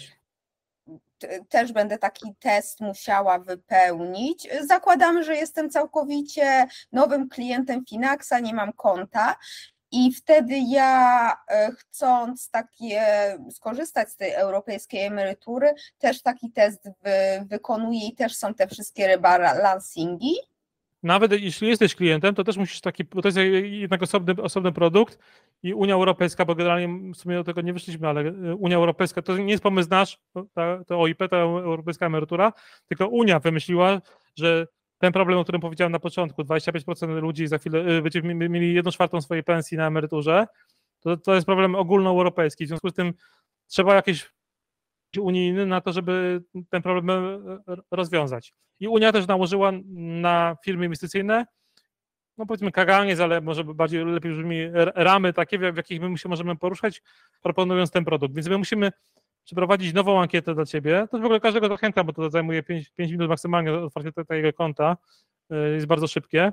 [1.48, 4.48] też będę taki test musiała wypełnić.
[4.68, 9.36] Zakładamy, że jestem całkowicie nowym klientem Finaxa, nie mam konta.
[9.90, 13.02] I wtedy ja, e, chcąc takie
[13.50, 19.06] skorzystać z tej europejskiej emerytury, też taki test wy, wykonuję i też są te wszystkie
[19.06, 20.36] rebalancingi
[21.06, 25.18] nawet jeśli jesteś klientem, to też musisz taki, to jest jednak osobny, osobny produkt
[25.66, 29.22] i Unia Europejska, bo generalnie w sumie do tego nie wyszliśmy, ale e, Unia Europejska
[29.22, 30.46] to nie jest pomysł nasz, to,
[30.86, 32.52] to OIP, to Europejska Emerytura,
[32.88, 34.00] tylko Unia wymyśliła,
[34.36, 34.66] że
[34.98, 38.90] ten problem, o którym powiedziałem na początku, 25% ludzi za chwilę e, będziemy mieli jedną
[38.90, 40.46] czwartą swojej pensji na emeryturze,
[41.00, 43.14] to, to jest problem ogólnoeuropejski, w związku z tym
[43.66, 44.32] trzeba jakieś
[45.20, 47.10] unijny na to, żeby ten problem
[47.68, 48.54] e, rozwiązać.
[48.80, 51.46] I Unia też nałożyła na firmy inwestycyjne,
[52.38, 54.58] no powiedzmy kaganiec, ale może bardziej lepiej brzmi
[54.94, 57.02] ramy takie, w jakich my się możemy poruszać,
[57.42, 58.34] proponując ten produkt.
[58.34, 58.92] Więc my musimy
[59.44, 61.08] przeprowadzić nową ankietę dla Ciebie.
[61.10, 64.96] To w ogóle każdego zachęcam, bo to zajmuje 5, 5 minut maksymalnie otwarcie tego konta,
[65.50, 66.52] e, jest bardzo szybkie.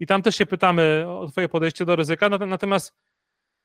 [0.00, 2.94] I tam też się pytamy o Twoje podejście do ryzyka, natomiast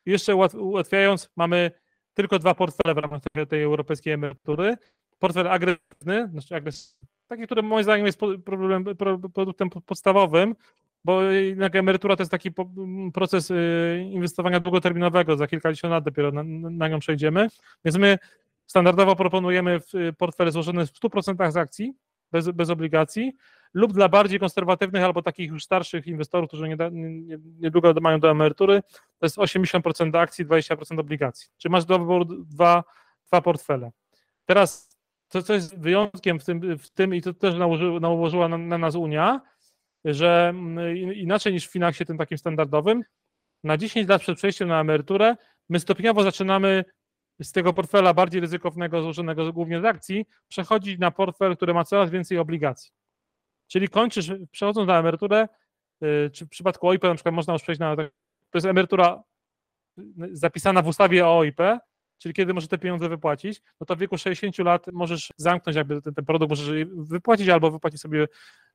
[0.06, 1.72] jeszcze ułatwiając, mamy
[2.14, 4.78] tylko dwa portfele w ramach tej, tej europejskiej emerytury.
[5.20, 8.86] Portfel agresywny, znaczy agresywny, taki, który moim zdaniem jest problem,
[9.34, 10.56] produktem podstawowym,
[11.06, 12.52] bo jednak emerytura to jest taki
[13.14, 17.48] proces y, inwestowania długoterminowego, za kilkadziesiąt lat dopiero na, na nią przejdziemy.
[17.86, 18.18] Więc my
[18.66, 19.80] standardowo proponujemy
[20.18, 21.94] portfel złożony w 100% z akcji,
[22.32, 23.34] bez, bez obligacji,
[23.74, 26.70] lub dla bardziej konserwatywnych albo takich już starszych inwestorów, którzy
[27.60, 28.82] niedługo nie, nie mają do emerytury,
[29.20, 31.48] to jest 80% akcji, 20% obligacji.
[31.58, 32.84] Czyli masz do wyboru dwa,
[33.28, 33.92] dwa portfele.
[34.46, 34.90] Teraz
[35.30, 38.78] to, co jest wyjątkiem w tym, w tym i to też nałoży, nałożyła na, na,
[38.78, 39.42] nas Unia,
[40.06, 43.04] że mm, inaczej niż w Finaxie tym takim standardowym,
[43.64, 45.36] na 10 lat przed przejściem na emeryturę
[45.70, 46.86] my stopniowo zaczynamy
[47.42, 52.10] z tego portfela bardziej ryzykownego, złożonego głównie z akcji, przechodzić na portfel, który ma coraz
[52.10, 52.92] więcej obligacji.
[53.68, 55.48] Czyli kończysz, przechodząc na emeryturę,
[56.04, 58.04] y, czy w przypadku OIP na przykład można już przejść na, to
[58.54, 59.24] jest emerytura
[60.00, 61.62] y, zapisana w ustawie o OIP,
[62.18, 66.02] czyli kiedy możesz te pieniądze wypłacić, no to w wieku 60 lat możesz zamknąć jakby
[66.02, 68.28] ten, ten produkt, możesz wypłacić albo wypłacić sobie,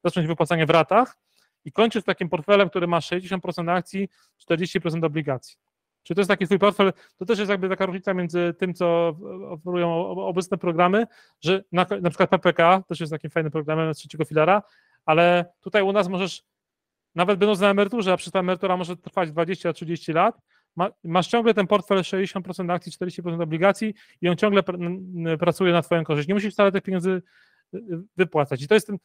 [0.04, 1.18] zacząć wypłacanie w ratach
[1.64, 4.08] i kończysz takim portfelem, który ma 60% akcji,
[4.50, 5.56] 40% obligacji.
[6.02, 6.92] Czy to jest taki twój portfel?
[7.16, 9.16] To też jest jakby taka różnica między tym, co
[9.50, 11.06] oferują obecne programy,
[11.40, 14.62] że na, na przykład PPK też jest takim fajnym programem z trzeciego filara,
[15.06, 16.42] ale tutaj u nas możesz,
[17.14, 20.38] nawet będąc na emeryturze, a przy ta emerytura może trwać 20-30 lat,
[20.76, 24.78] ma, masz ciągle ten portfel 60% akcji, 40% obligacji i on ciągle pr
[25.38, 26.28] pracuje na twoją korzyść.
[26.28, 27.22] Nie musisz wcale tych pieniędzy
[27.74, 27.82] y, y,
[28.16, 28.62] wypłacać.
[28.62, 28.98] I to jest ten,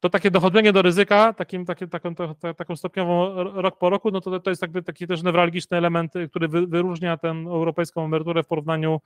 [0.00, 4.20] to takie dochodzenie do ryzyka, takim, takie, taką, to, taką stopniową rok po roku, no
[4.20, 8.46] to, to jest jakby taki też newralgiczny element, który wy, wyróżnia tę europejską emeryturę w
[8.46, 9.00] porównaniu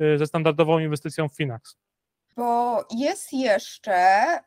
[0.00, 1.76] y, ze standardową inwestycją w Finax.
[2.36, 4.38] Bo jest jeszcze,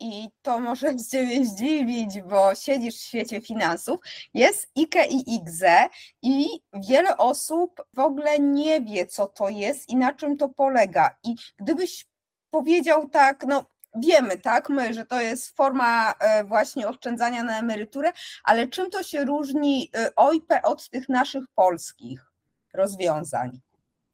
[0.00, 4.00] i to może Ciebie zdziwić, bo siedzisz w świecie finansów,
[4.34, 5.88] jest IKE i IGZE
[6.22, 6.46] i
[6.88, 11.16] wiele osób w ogóle nie wie, co to jest i na czym to polega.
[11.24, 12.06] I gdybyś
[12.50, 13.64] powiedział tak, no
[14.06, 18.12] wiemy, tak, my, że to jest forma e, właśnie oszczędzania na emeryturę,
[18.44, 22.32] ale czym to się różni e, OIP od tych naszych polskich
[22.74, 23.60] rozwiązań?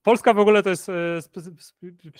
[0.04, 1.20] Polska w ogóle to jest, e,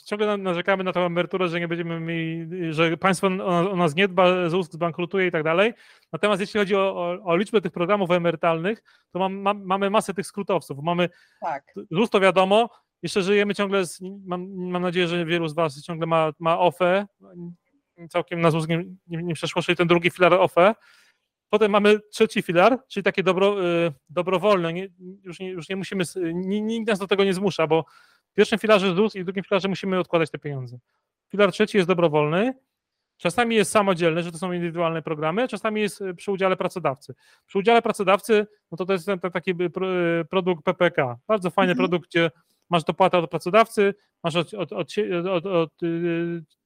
[0.05, 4.49] ciągle narzekamy na tę emeryturę, że nie będziemy mieli, że państwo o nas nie dba,
[4.49, 5.75] ZUS zbankrutuje i tak dalej.
[6.13, 10.15] Natomiast jeśli chodzi o, o, o liczbę tych programów emerytalnych, to mam, mam, mamy masę
[10.15, 10.79] tych skrótowców.
[10.83, 11.09] Mamy
[11.41, 11.65] tak.
[11.91, 12.71] ZUS to wiadomo,
[13.05, 17.07] jeszcze żyjemy ciągle, z, mam, mam nadzieję, że wielu z Was ciągle ma, ma OFE,
[18.11, 20.75] całkiem na ZUS nie, nie, nie przeszło, czyli ten drugi filar OFE.
[21.49, 24.89] Potem mamy trzeci filar, czyli takie dobro, y, dobrowolne, nie,
[25.23, 26.05] już, nie, już nie musimy,
[26.63, 27.85] nikt nas do tego nie zmusza, bo
[28.33, 30.79] w pierwszym filarze ZUS i w drugim filarze musimy odkładać te pieniądze.
[31.31, 32.55] Filar trzeci jest dobrowolny,
[33.17, 37.15] czasami jest samodzielny, że to są indywidualne programy, czasami jest y, przy udziale pracodawcy.
[37.47, 41.73] Przy udziale pracodawcy, no to to jest ten, ten taki y, produkt PPK, bardzo fajny
[41.73, 41.89] mhm.
[41.89, 42.31] produkt, gdzie
[42.75, 45.71] masz dopłatę od pracodawcy, masz od, od, od, od,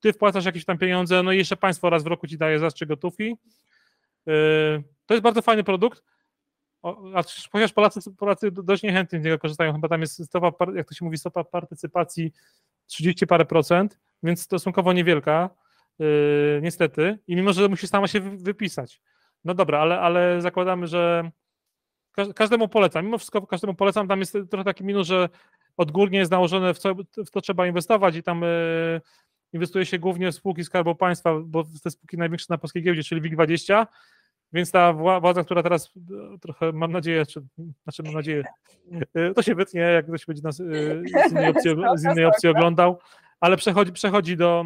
[0.00, 2.88] ty wpłacasz jakieś tam pieniądze, no i jeszcze państwo raz w roku ci daje zastrzyk
[2.88, 3.24] gotówki.
[4.26, 6.02] Yy, to jest bardzo fajny produkt,
[7.14, 10.94] a chociaż Polacy, Polacy dość niechętnie z niego korzystają, chyba tam jest stopa, jak to
[10.94, 12.32] się mówi, stopa partycypacji
[12.86, 15.50] 30 parę procent, więc stosunkowo niewielka,
[15.98, 19.00] yy, niestety, i mimo, że musi sama się wypisać.
[19.44, 21.30] No dobra, ale, ale zakładamy, że
[22.34, 23.04] każdemu polecam.
[23.04, 24.08] Mimo wszystko każdemu polecam.
[24.08, 25.28] Tam jest trochę taki minus, że
[25.78, 26.94] odgórnie jest nałożone, w co,
[27.26, 29.00] w to trzeba inwestować i tam y,
[29.52, 33.22] inwestuje się głównie w spółki Skarbu Państwa, bo te spółki największe na polskiej giełdzie, czyli
[33.22, 33.86] WIG20,
[34.52, 35.90] więc ta władza, która teraz
[36.34, 37.42] e, trochę, mam nadzieję, czy,
[37.82, 38.42] znaczy mam nadzieję,
[39.14, 42.98] e, to się wytnie, jak ktoś będzie nas z innej opcji, z innej opcji oglądał,
[43.40, 44.64] ale przechodzi, przechodzi do,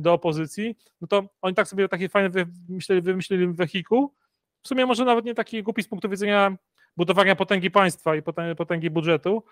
[0.00, 4.14] do opozycji, no to oni tak sobie taki fajny wymyślili, wymyślili wehikuł,
[4.62, 6.56] w sumie może nawet nie taki głupi z punktu widzenia
[6.96, 8.22] budowania potęgi państwa i
[8.56, 9.42] potęgi budżetu,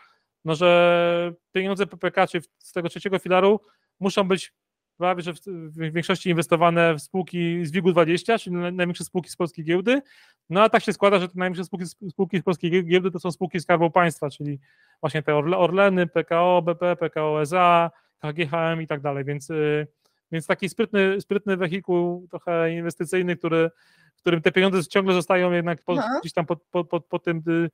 [0.45, 3.61] no że pieniądze PPK, czy z tego trzeciego filaru
[4.01, 4.53] muszą być
[4.97, 10.03] prawie że w większości inwestowane w spółki z WIG-20, czyli największe spółki z polskiej giełdy.
[10.51, 13.31] No a tak się składa, że te największe spółki, spółki z polskiej giełdy to są
[13.31, 14.61] spółki Skarbu Państwa, czyli
[15.01, 19.87] właśnie te Orleny, PKO, BP, PKO SA, KGHM i tak dalej, więc, y,
[20.33, 23.71] więc taki sprytny, sprytny wehikuł trochę inwestycyjny, który,
[24.17, 27.43] w którym te pieniądze ciągle zostają jednak po, gdzieś tam pod, pod, pod, pod tym
[27.49, 27.71] y,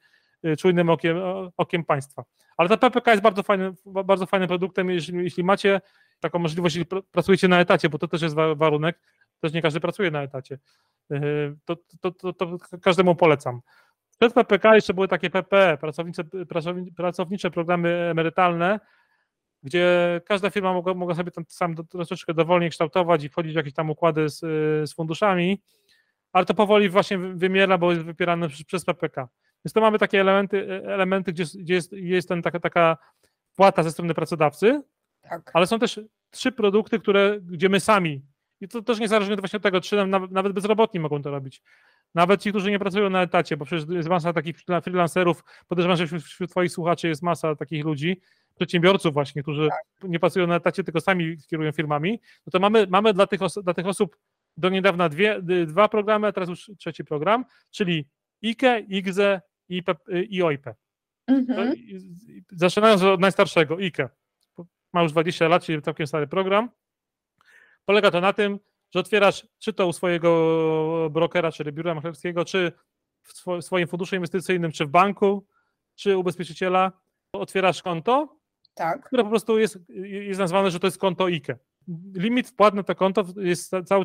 [0.58, 1.16] czujnym okiem,
[1.56, 2.24] okiem państwa.
[2.56, 5.80] Ale ta PPK jest bardzo fajnym, bardzo fajnym produktem, jeśli, jeśli macie
[6.20, 9.00] taką możliwość, jeśli pracujecie na etacie, bo to też jest warunek,
[9.40, 10.58] też nie każdy pracuje na etacie,
[11.10, 13.60] yy, to, to, to, to każdemu polecam.
[14.18, 16.24] Przed PPK jeszcze były takie PP, pracownicze,
[16.96, 18.80] pracownicze programy emerytalne,
[19.62, 23.74] gdzie każda firma mogła, mogła sobie tam sam troszeczkę dowolnie kształtować i wchodzić w jakieś
[23.74, 24.38] tam układy z,
[24.90, 25.62] z funduszami,
[26.32, 29.28] ale to powoli właśnie wymiera, bo jest wypierane przez PPK.
[29.64, 32.96] Więc to mamy takie elementy, elementy gdzie, gdzie jest, jest ten, taka, taka
[33.56, 34.82] płata ze strony pracodawcy,
[35.22, 35.50] tak.
[35.54, 38.22] Ale są też trzy produkty, które, gdzie my sami,
[38.60, 41.62] i to też niezależnie właśnie od tego, czy nawet, nawet bezrobotni mogą to robić.
[42.14, 46.06] Nawet ci, którzy nie pracują na etacie, bo przecież jest masa takich freelancerów, podejrzewam, że
[46.06, 48.20] wśród, wśród Twoich słuchaczy jest masa takich ludzi,
[48.56, 50.10] przedsiębiorców właśnie, którzy tak.
[50.10, 53.74] nie pracują na etacie, tylko sami kierują firmami, no to mamy, mamy dla, tych dla
[53.74, 54.16] tych osób
[54.56, 58.08] do niedawna dwie, dwa programy, a teraz już trzeci program, czyli
[58.44, 59.82] IKE, IGZE i,
[60.28, 60.66] i OIP.
[61.26, 61.74] Mhm.
[62.52, 64.08] Zaczynając od najstarszego, IKE
[64.92, 66.70] ma już 20 lat, czyli całkiem stary program.
[67.84, 68.58] Polega to na tym,
[68.90, 72.72] że otwierasz czy to u swojego brokera, czyli biura maklerskiego, czy
[73.22, 75.46] w swoim funduszu inwestycyjnym, czy w banku,
[75.94, 76.92] czy ubezpieczyciela,
[77.32, 78.36] otwierasz konto,
[78.74, 79.04] tak.
[79.06, 81.58] które po prostu jest, jest nazwane, że to jest konto IKE.
[82.14, 84.04] Limit wpłat na to konto jest cały,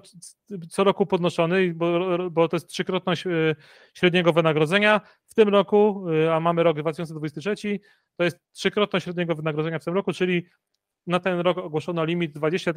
[0.70, 3.56] co roku podnoszony, bo, bo to jest trzykrotność e,
[3.94, 5.02] średniego wynagrodzenia.
[5.26, 7.80] W tym roku, e, a mamy rok 2023,
[8.18, 10.46] to jest trzykrotność średniego wynagrodzenia w tym roku, czyli
[11.08, 12.74] na ten rok ogłoszono limit 20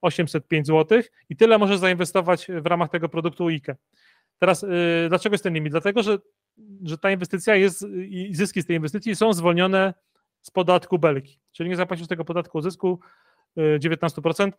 [0.00, 3.76] 805 zł i tyle może zainwestować w ramach tego produktu IKE.
[4.38, 4.68] Teraz yy,
[5.08, 5.72] dlaczego jest ten limit?
[5.72, 6.18] Dlatego, że,
[6.84, 9.94] że ta inwestycja jest i zyski z tej inwestycji są zwolnione
[10.40, 13.00] z podatku belki, czyli nie zapłacisz tego podatku zysku
[13.56, 14.52] 19%.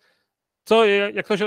[0.65, 1.39] Co jak ktoś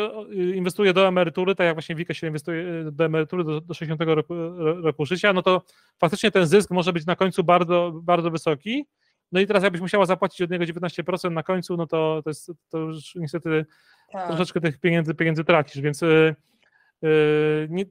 [0.54, 4.34] inwestuje do emerytury, tak jak właśnie Wika się inwestuje do emerytury do, do 60 roku,
[4.58, 5.62] roku życia, no to
[5.98, 8.86] faktycznie ten zysk może być na końcu bardzo, bardzo wysoki,
[9.32, 12.52] no i teraz jakbyś musiała zapłacić od niego 19% na końcu, no to, to, jest,
[12.68, 13.66] to już niestety
[14.12, 14.28] tak.
[14.28, 16.36] troszeczkę tych pieniędzy, pieniędzy tracisz, więc yy,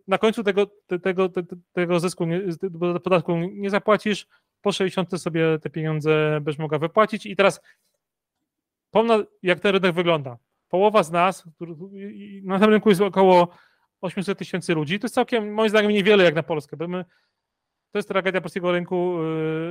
[0.08, 0.66] na końcu tego,
[1.02, 2.42] tego, tego, tego zysku, nie,
[3.04, 4.28] podatku nie zapłacisz,
[4.62, 7.62] po 60 sobie te pieniądze będziesz mogła wypłacić i teraz
[8.96, 10.38] pomna, jak ten rynek wygląda.
[10.70, 11.44] Połowa z nas,
[12.44, 13.48] na tym rynku jest około
[14.02, 17.06] 800 tysięcy ludzi, to jest całkiem, moim zdaniem, niewiele jak na Polskę, my
[17.92, 19.18] to jest tragedia polskiego rynku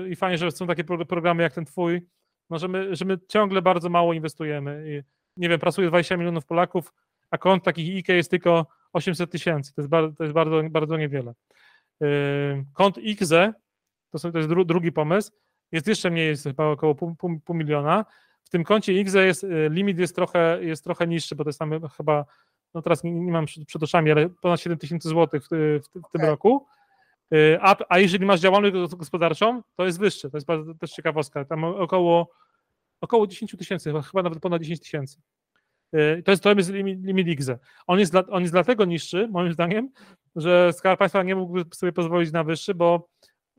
[0.03, 2.07] yy, i fajnie, że są takie programy jak ten twój,
[2.51, 4.85] no, że, my, że my ciągle bardzo mało inwestujemy.
[4.89, 5.03] I,
[5.41, 6.93] nie wiem, pracuje 20 milionów Polaków,
[7.31, 9.75] a kont takich IKE jest tylko 800 tysięcy.
[9.75, 11.35] To jest, bardzo, to jest bardzo, bardzo niewiele.
[12.01, 12.09] Yy,
[12.75, 13.53] kont IKZE,
[14.11, 15.33] to, są, to jest dru, drugi pomysł,
[15.73, 18.05] jest jeszcze mniej, jest chyba około pół, pół, pół miliona.
[18.45, 21.59] W tym koncie IKZE jest, yy, limit jest trochę, jest trochę niższy, bo to jest
[21.59, 22.25] tam chyba,
[22.75, 25.89] no teraz nie, nie mam przed, przed oczami, ale ponad 7 tysięcy złotych w, w,
[25.89, 26.27] w, tym okay.
[26.27, 26.67] roku.
[27.35, 30.31] Y, a, a jeżeli masz działalność gospodarczą, to jest wyższe.
[30.31, 31.45] To jest bardzo też ciekawostka.
[31.45, 32.31] Tam około,
[33.01, 35.21] około 10 tysięcy, chyba nawet ponad 10 tysięcy.
[35.95, 37.59] Y, to jest, to jest limit, limit IGZE.
[37.87, 39.91] On jest, dla, on jest dlatego niższy, moim zdaniem,
[40.37, 43.09] że Skarb Państwa nie mógłby sobie pozwolić na wyższy, bo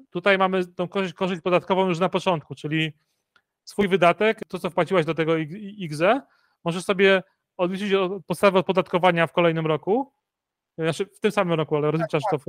[0.10, 2.94] tutaj mamy tą korzyść, korzyść podatkową już na początku, czyli
[3.66, 6.22] swój wydatek, to co wpłaciłaś do tego IGZE,
[6.64, 7.24] możesz sobie
[7.58, 7.94] odliczyć
[8.28, 10.14] podstawę opodatkowania w kolejnym roku.
[10.78, 12.46] Znaczy w tym samym roku, ale rozliczasz to w,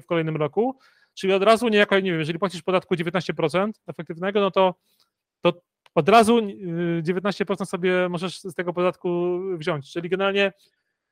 [0.00, 0.78] w, kolejnym roku,
[1.14, 4.74] czyli od razu niejako, nie wiem, jeżeli płacisz podatku 19% efektywnego, no to,
[5.40, 5.52] to
[5.94, 6.40] od razu
[7.02, 10.52] 19% y, sobie możesz z tego podatku wziąć, czyli generalnie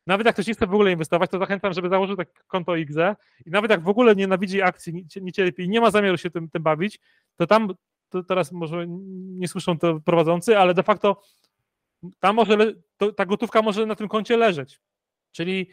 [0.07, 3.17] nawet jak ktoś nie chce w ogóle inwestować, to zachęcam, żeby założył tak konto IGZE
[3.47, 6.49] i nawet jak w ogóle nienawidzi akcji, nie cierpi i nie ma zamiaru się tym,
[6.49, 7.01] tym bawić,
[7.37, 7.75] to tam,
[8.15, 8.85] to teraz może
[9.39, 11.21] nie słyszą to prowadzący, ale de facto
[12.21, 12.57] tam może,
[12.97, 14.81] to, ta gotówka może na tym koncie leżeć.
[15.33, 15.71] Czyli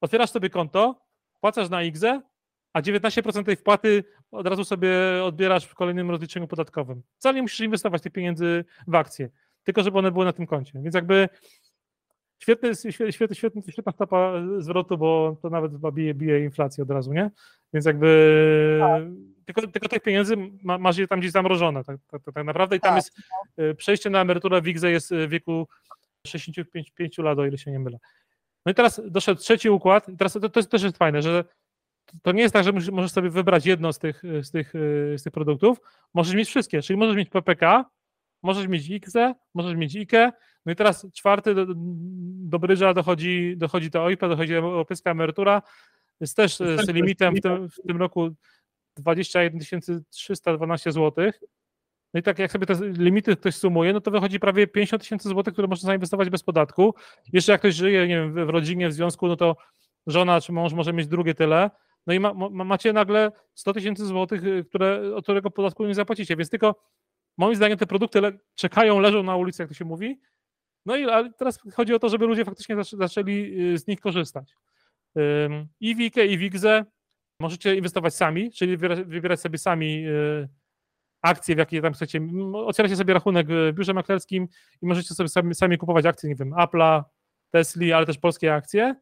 [0.00, 1.00] otwierasz sobie konto,
[1.40, 2.20] płacasz na IGZE,
[2.72, 4.90] a 19% tej wpłaty od razu sobie
[5.24, 7.02] odbierasz w kolejnym rozliczeniu podatkowym.
[7.18, 9.30] Wcale nie musisz inwestować tych pieniędzy w akcje,
[9.64, 10.72] tylko żeby one były na tym koncie.
[10.82, 11.28] Więc jakby
[12.38, 17.30] świetny, świetny, świetny, świetna stopa zwrotu, bo to nawet bije, bije inflację od razu, nie?
[17.72, 19.33] Więc jakby tak.
[19.44, 22.80] Tylko, tylko tych pieniędzy ma, masz je tam gdzieś zamrożone tak, tak, tak naprawdę i
[22.80, 23.18] tam Tak, jest
[23.58, 25.68] y, przejście na emeryturę w WIGZE jest w wieku
[26.26, 27.98] 65 5 lat, o ile się nie mylę.
[28.66, 31.44] No i teraz doszedł trzeci układ i teraz to, to jest, też jest fajne, że
[32.22, 35.14] to nie jest tak, że musisz- możesz sobie wybrać jedno z tych, z tych, y,
[35.18, 35.78] z tych produktów,
[36.14, 37.84] możesz mieć wszystkie, czyli możesz mieć PPK,
[38.42, 40.32] możesz mieć IKZE, możesz mieć IKE,
[40.66, 41.66] no i teraz czwarty do,
[42.48, 45.62] do brydża dochodzi, dochodzi to OIP, dochodzi europejska emerytura,
[46.20, 48.30] jest też z limitem w tym, w tym roku
[48.96, 51.32] 21 312 zł.
[52.14, 55.28] No i tak jak sobie te limity ktoś sumuje, no to wychodzi prawie 50 tysięcy
[55.28, 56.94] złotych, które można zainwestować bez podatku.
[57.32, 59.56] Jeszcze jak ktoś żyje, nie wiem, w rodzinie, w związku, no to
[60.06, 61.70] żona czy mąż może mieć drugie tyle.
[62.06, 65.94] No i ma, ma, macie nagle 100 tysięcy złotych, y, które, od którego podatku nie
[65.94, 66.36] zapłacicie.
[66.36, 66.82] Więc tylko
[67.38, 70.20] moim zdaniem te produkty le, czekają, leżą na ulicy, jak to się mówi.
[70.86, 71.06] No i
[71.38, 74.54] teraz chodzi o to, żeby ludzie faktycznie zaczę- zaczęli y, z nich korzystać.
[75.18, 76.84] Ym, I w IKE, i w IGZE
[77.40, 80.48] możecie inwestować sami, czyli wybiera- wybierać sobie sami y,
[81.22, 82.20] akcje, w jakie tam chcecie.
[82.54, 84.48] Otwieracie sobie rachunek w biurze maklerskim
[84.82, 87.02] i możecie sobie sami, sami kupować akcje, nie wiem, Apple'a,
[87.50, 88.94] Tesli, ale też polskie akcje.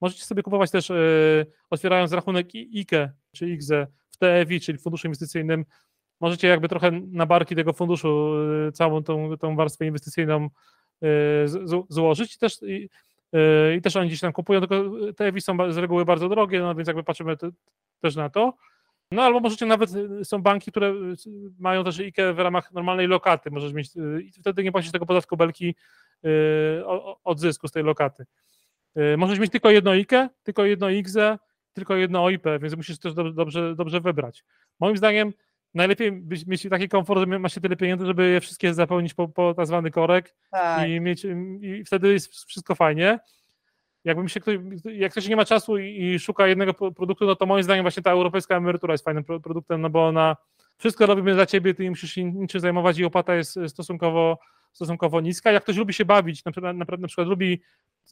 [0.00, 5.06] Możecie sobie kupować też, y, otwierając rachunek IKE czy IGZE w TEWI, czyli w funduszu
[5.06, 5.64] inwestycyjnym.
[6.20, 8.32] Możecie jakby trochę na barki tego funduszu
[8.74, 10.48] całą tą, tą warstwę inwestycyjną y,
[11.48, 12.58] z- złożyć i też,
[13.76, 14.84] i też oni gdzieś tam kupują, tylko
[15.16, 17.50] TEWI są ba- z reguły bardzo drogie, no więc jakby patrzymy te,
[18.00, 18.54] też na to.
[19.12, 21.16] No albo możecie nawet, y, są banki, które y,
[21.58, 25.06] mają też IKE w ramach normalnej lokaty, możesz mieć, y, i wtedy nie płacisz tego
[25.06, 25.74] podatku belki
[27.24, 28.26] od zysku z tej lokaty.
[29.16, 31.38] Możesz mieć tylko jedno IKE, tylko jedno IGZE,
[31.72, 34.44] tylko jedno OIP, więc musisz też dobrze, dobrze wybrać.
[34.80, 35.32] Moim zdaniem
[35.74, 36.12] najlepiej
[36.46, 39.66] mieć taki komfort, że ma się tyle pieniędzy, żeby je wszystkie zapełnić po, po tak
[39.66, 40.88] zwany korek Tak.
[40.88, 41.26] i mieć
[41.60, 43.18] i wtedy jest wszystko fajnie.
[44.04, 47.46] Jakbym się ktoś, jak ktoś nie ma czasu i, szuka jednego pro- produktu, no to
[47.46, 50.36] moim zdaniem właśnie ta europejska emerytura jest fajnym pro- produktem, no bo ona
[50.78, 54.38] wszystko robimy za ciebie, ty nie musisz się niczym zajmować i opłata jest stosunkowo,
[54.72, 55.52] stosunkowo niska.
[55.52, 57.60] Jak ktoś lubi się bawić, na przykład, na, na przykład lubi,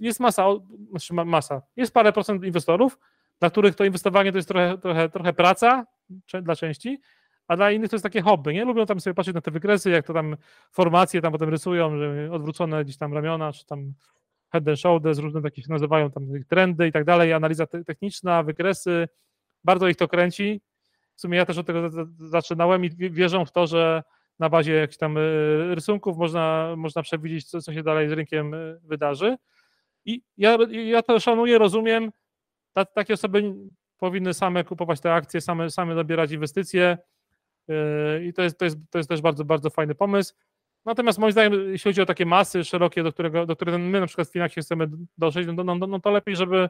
[0.00, 0.46] jest masa,
[0.90, 2.98] znaczy ma- masa, jest parę procent inwestorów,
[3.40, 5.86] dla których to inwestowanie to jest trochę, trochę, trochę praca
[6.42, 7.00] dla części,
[7.50, 8.64] a dla innych to jest takie hobby, nie?
[8.64, 10.36] Lubią tam sobie patrzeć na te wykresy, jak to tam
[10.72, 13.92] formacje tam potem rysują, że odwrócone gdzieś tam ramiona, czy tam
[14.52, 18.42] head and shoulders, różne takie się nazywają tam trendy i tak dalej, analiza te- techniczna,
[18.42, 19.08] wykresy,
[19.64, 20.60] bardzo ich to kręci.
[21.14, 24.02] W sumie ja też od tego za- za- zaczynałem i wie- wierzą w to, że
[24.38, 28.54] na bazie jakichś tam y, rysunków można, można przewidzieć, co, co się dalej z rynkiem
[28.54, 29.36] y, wydarzy.
[30.04, 32.10] I ja, ja to szanuję, rozumiem.
[32.72, 33.54] Ta, takie osoby
[33.98, 36.98] powinny same kupować te akcje, same, same dobierać inwestycje.
[37.70, 40.34] Yy, I to jest, to, jest, to jest też bardzo, bardzo fajny pomysł.
[40.84, 44.06] Natomiast moim zdaniem, jeśli chodzi o takie masy szerokie, do, którego, do których my na
[44.06, 46.68] przykład w Finaxie chcemy dotrzeć, no, no, no, no to lepiej, żeby,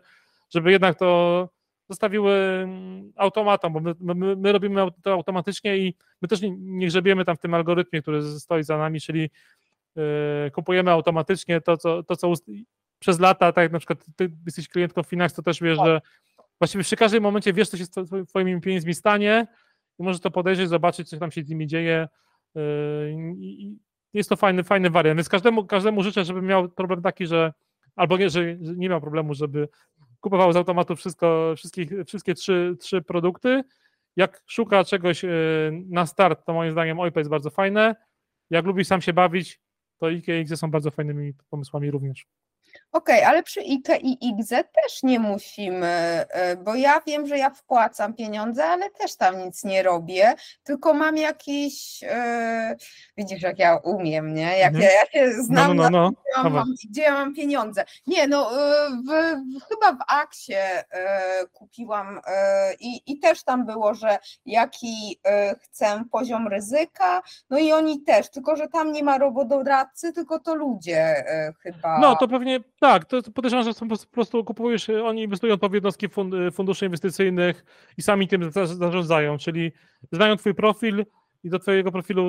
[0.50, 1.48] żeby jednak to
[1.88, 6.86] zostawiły mm, automatom, bo my, my, my robimy to automatycznie i my też nie, nie
[6.86, 9.30] grzebiemy tam w tym algorytmie, który stoi za nami, czyli
[9.96, 12.50] yy, kupujemy automatycznie to, co, to, co ust-
[12.98, 16.00] przez lata, tak jak na przykład ty jesteś klientką Finax, to też wiesz, że
[16.58, 19.46] właściwie przy każdym momencie wiesz, co się z twoimi pieniędzmi stanie
[20.00, 22.08] i to podejrzeć, zobaczyć, co tam się z nimi dzieje.
[22.54, 22.62] yy,
[23.38, 23.78] i-
[24.14, 25.18] Jest to fajny, fajny wariant.
[25.18, 27.52] Więc każdemu, każdemu życzę, żeby miał problem taki, że
[27.96, 29.68] albo nie, że nie miał problemu, żeby
[30.20, 33.62] kupował z automatu wszystko, wszystkich, wszystkie trzy, trzy produkty.
[34.16, 35.30] Jak szuka czegoś yy,
[35.88, 37.96] na start, to moim zdaniem OIP jest bardzo fajne.
[38.50, 39.60] Jak lubi sam się bawić,
[39.98, 42.26] to IKE i XE są bardzo fajnymi pomysłami również.
[42.92, 45.86] Okej, ale przy IKE i IGZE też nie musimy,
[46.30, 50.94] e, bo ja wiem, że ja wpłacam pieniądze, ale też tam nic nie robię, tylko
[50.94, 52.76] mam jakiś, e,
[53.16, 54.58] widzisz jak ja umiem, nie?
[54.58, 54.84] Jak Mhm.
[54.84, 56.10] ja, ja się No, znam no, no, no.
[56.10, 57.84] gdzie ja mam, gdzie ja mam pieniądze.
[58.06, 59.10] Nie, no e, w,
[59.60, 60.82] w, chyba w Aksie e,
[61.52, 65.20] kupiłam e, i, i też tam było, że jaki
[65.62, 70.54] chcę poziom ryzyka, no i oni też, tylko że tam nie ma robodoradcy, tylko to
[70.54, 71.24] ludzie
[71.62, 71.98] chyba.
[71.98, 75.68] No to pewnie tak, to podejrzewam, że są po prostu kupujesz, y, oni inwestują to
[75.68, 77.64] w jednostki fund, y, funduszy inwestycyjnych
[77.98, 79.72] i sami tym za- zarządzają, czyli
[80.12, 81.04] znają twój profil
[81.44, 82.28] i do twojego profilu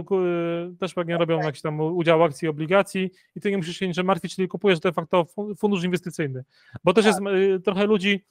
[0.74, 4.06] y, też pewnie robią jakiś tam udział akcji, obligacji i ty nie musisz się niczym
[4.06, 6.44] martwić, czyli kupujesz de facto fu- fundusz inwestycyjny.
[6.84, 8.26] Bo też jest y, trochę ludzi,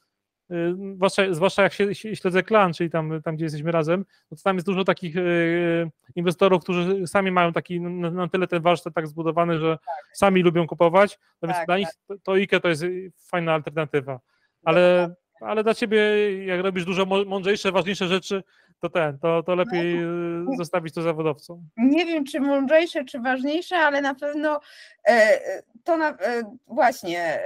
[0.96, 4.56] zwłaszcza, zwłaszcza jak się, śledzę klan, czyli tam, tam, gdzie jesteśmy razem, no to tam
[4.56, 9.06] jest dużo takich y, inwestorów, którzy sami mają taki na, na tyle ten warsztat tak
[9.06, 9.78] zbudowany, że
[10.12, 13.54] sami lubią kupować, no więc Tak, dla nich to, to IKE to jest y, fajna
[13.54, 14.20] alternatywa.
[14.64, 16.00] Ale, ale dla ciebie,
[16.46, 18.42] jak robisz dużo mądrzejsze, ważniejsze rzeczy,
[18.80, 21.68] to ten, to, to lepiej y, zostawić to zawodowcom.
[21.76, 24.60] nie wiem, czy mądrzejsze, czy ważniejsze, ale na pewno
[25.04, 27.40] e, e, to na, e, właśnie.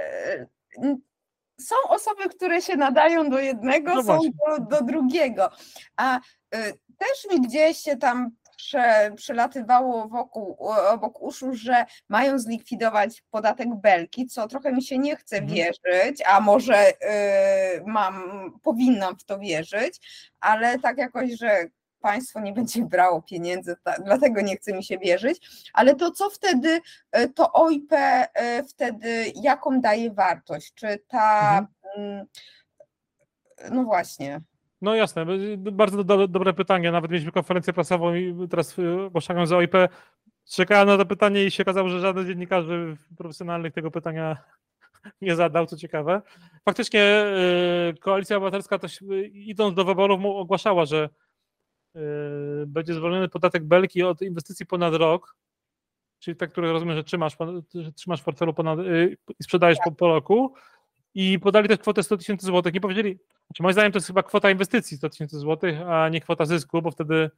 [1.61, 5.49] Są osoby, które się nadają do jednego, No są do, do drugiego.
[5.97, 6.21] A e,
[6.73, 10.57] też mi gdzieś się tam prze, przelatywało wokół,
[10.89, 15.53] obok uszu, że mają zlikwidować podatek belki, co trochę mi się nie chce Mhm.
[15.55, 16.93] wierzyć, a może y,
[17.85, 18.23] mam,
[18.63, 19.99] powinnam w to wierzyć,
[20.39, 21.65] ale tak jakoś, że
[22.05, 26.29] państwo nie będzie brało pieniędzy, ta, dlatego nie chce mi się wierzyć, ale to co
[26.29, 26.81] wtedy,
[27.17, 30.73] y, to OIP y, wtedy jaką daje wartość?
[30.73, 32.25] Czy ta, mm,
[33.71, 34.41] no właśnie,
[34.81, 36.91] No jasne, b- bardzo do, dobre pytanie.
[36.91, 39.73] Nawet mieliśmy konferencję prasową i teraz y, ogłaszając za OIP,
[40.49, 44.37] czekałem na to pytanie i się okazało, że żaden z dziennikarzy profesjonalnych tego pytania
[45.21, 46.21] nie zadał, co ciekawe.
[46.65, 47.25] Faktycznie
[47.95, 51.24] y, Koalicja Obywatelska też y, idąc do wyborów ogłaszała, że y,
[52.67, 55.35] będzie zwolniony podatek belki od inwestycji ponad rok,
[56.19, 57.37] czyli te, które rozumiem, że trzymasz,
[57.73, 60.53] że trzymasz w portfelu ponad, y, i sprzedajesz po, po roku.
[61.13, 62.73] I podali też kwotę 100 tysięcy złotych.
[62.73, 66.21] Nie powiedzieli, znaczy moim zdaniem to jest chyba kwota inwestycji 100 tysięcy złotych, a nie
[66.21, 67.29] kwota zysku, bo wtedy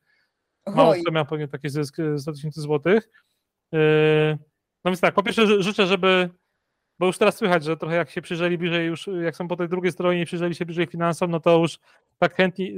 [0.75, 3.09] mało kto miał pewnie taki zysk y, 100 tysięcy złotych.
[4.83, 6.29] No więc tak, po pierwsze ży- życzę, żeby,
[6.99, 9.69] bo już teraz słychać, że trochę jak się przyjrzeli bliżej, już jak są po tej
[9.69, 11.79] drugiej stronie i przyjrzeli się bliżej finansom, no to już
[12.19, 12.73] tak chętni,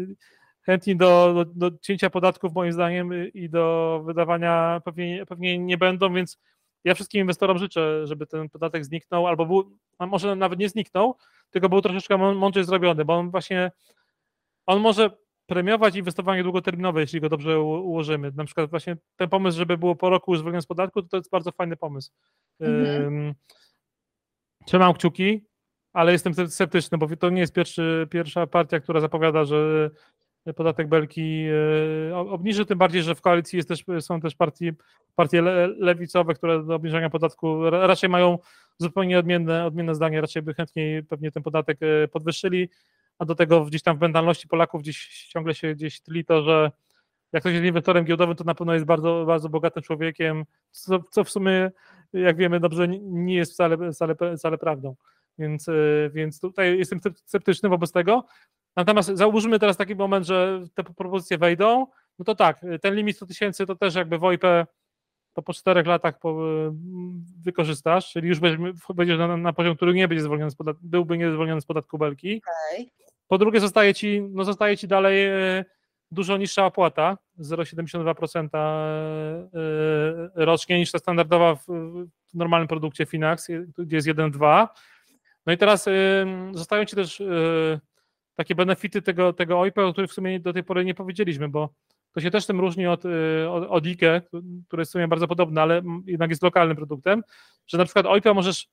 [0.61, 6.13] chętni do, do, do cięcia podatków moim zdaniem i do wydawania pewnie, pewnie nie będą,
[6.13, 6.39] więc
[6.83, 11.15] ja wszystkim inwestorom życzę, żeby ten podatek zniknął, albo był, a może nawet nie zniknął,
[11.49, 13.71] tylko był troszeczkę mą- mądrzej zrobiony, bo on właśnie,
[14.65, 15.09] on może
[15.45, 18.31] premiować inwestowanie długoterminowe, jeśli go dobrze ułożymy.
[18.35, 21.17] Na przykład właśnie ten pomysł, żeby było po roku już zwolnione z podatku, to, to
[21.17, 22.11] jest bardzo fajny pomysł.
[22.59, 23.03] Mhm.
[23.05, 23.35] Ym,
[24.65, 25.45] Trzymam kciuki,
[25.93, 29.89] ale jestem sce- sceptyczny, bo to nie jest pierwszy, pierwsza partia, która zapowiada, że
[30.55, 31.45] podatek belki
[32.11, 34.73] e, obniży, tym bardziej, że w koalicji jest też, są też partie,
[35.15, 38.37] partie le, lewicowe, które do obniżenia podatku ra- raczej mają
[38.77, 42.69] zupełnie odmienne, odmienne zdanie, raczej by chętniej pewnie ten podatek e, podwyższyli,
[43.19, 46.71] a do tego gdzieś tam w mentalności Polaków gdzieś ciągle się gdzieś tli to, że
[47.33, 51.23] jak ktoś jest inwestorem giełdowym, to na pewno jest bardzo, bardzo bogatym człowiekiem, co, co
[51.23, 51.71] w sumie,
[52.13, 54.95] jak wiemy dobrze, nie- jest wcale, wcale, wcale prawdą.
[55.39, 55.73] Więc, e,
[56.13, 58.25] więc tutaj jestem scepty- sceptyczny wobec tego.
[58.79, 61.87] Natomiast załóżmy teraz taki moment, że te propozycje wejdą,
[62.19, 64.43] no to tak, ten limit 100 tysięcy to też jakby w OIP
[65.33, 66.37] to po czterech latach po,
[67.43, 71.61] wykorzystasz, czyli już będziesz, na, na poziom, który nie będzie zwolniony z byłby nie zwolniony
[71.61, 72.41] z podatku belki.
[73.27, 75.65] Po drugie zostaje ci, no zostaje ci dalej e,
[76.11, 79.49] dużo niższa opłata, 0,72% e,
[80.35, 81.67] rocznie niż ta standardowa w,
[82.33, 84.67] normalnym produkcie Finax, gdzie jest 1,2.
[85.45, 85.89] No i teraz
[86.51, 87.23] zostają ci też
[88.39, 91.69] takie benefity tego, tego OIP, o których w sumie do tej pory nie powiedzieliśmy, bo
[92.11, 94.21] to się też tym różni od, e, od, od IKE,
[94.67, 97.23] które jest w sumie bardzo podobne, ale jednak jest lokalnym produktem,
[97.67, 98.67] że na przykład OIP możesz,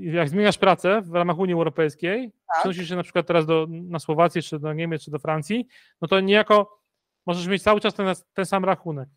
[0.00, 2.60] jak zmieniasz pracę w ramach Unii Europejskiej, Tak.
[2.60, 5.66] przenosisz się na przykład teraz do, na Słowację, czy do Niemiec, czy do Francji,
[6.00, 6.80] no to niejako
[7.26, 9.08] możesz mieć cały czas ten, ten sam rachunek.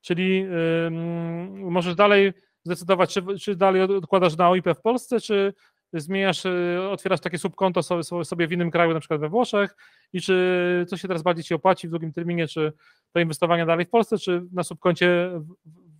[0.00, 0.46] Czyli
[0.86, 2.32] ym, możesz dalej
[2.64, 5.54] zdecydować, czy, czy dalej odkładasz na OIP w Polsce, czy
[5.92, 7.82] zmieniasz, y, otwierasz takie subkonto
[8.24, 9.76] sobie, w innym kraju, na przykład we Włoszech
[10.12, 12.72] i czy co się teraz bardziej ci opłaci w długim terminie, czy
[13.12, 15.30] to inwestowanie dalej w Polsce, czy na subkoncie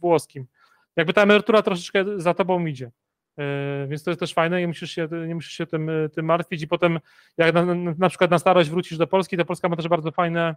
[0.00, 0.46] włoskim.
[0.96, 2.90] Jakby ta emerytura troszeczkę za tobą idzie.
[3.36, 3.44] Yy,
[3.88, 6.62] Więc to jest też fajne, nie musisz się, nie musisz się tym, y, tym martwić
[6.62, 6.98] i potem
[7.36, 10.56] jak na, na- przykład na starość wrócisz do Polski, to Polska ma też bardzo fajne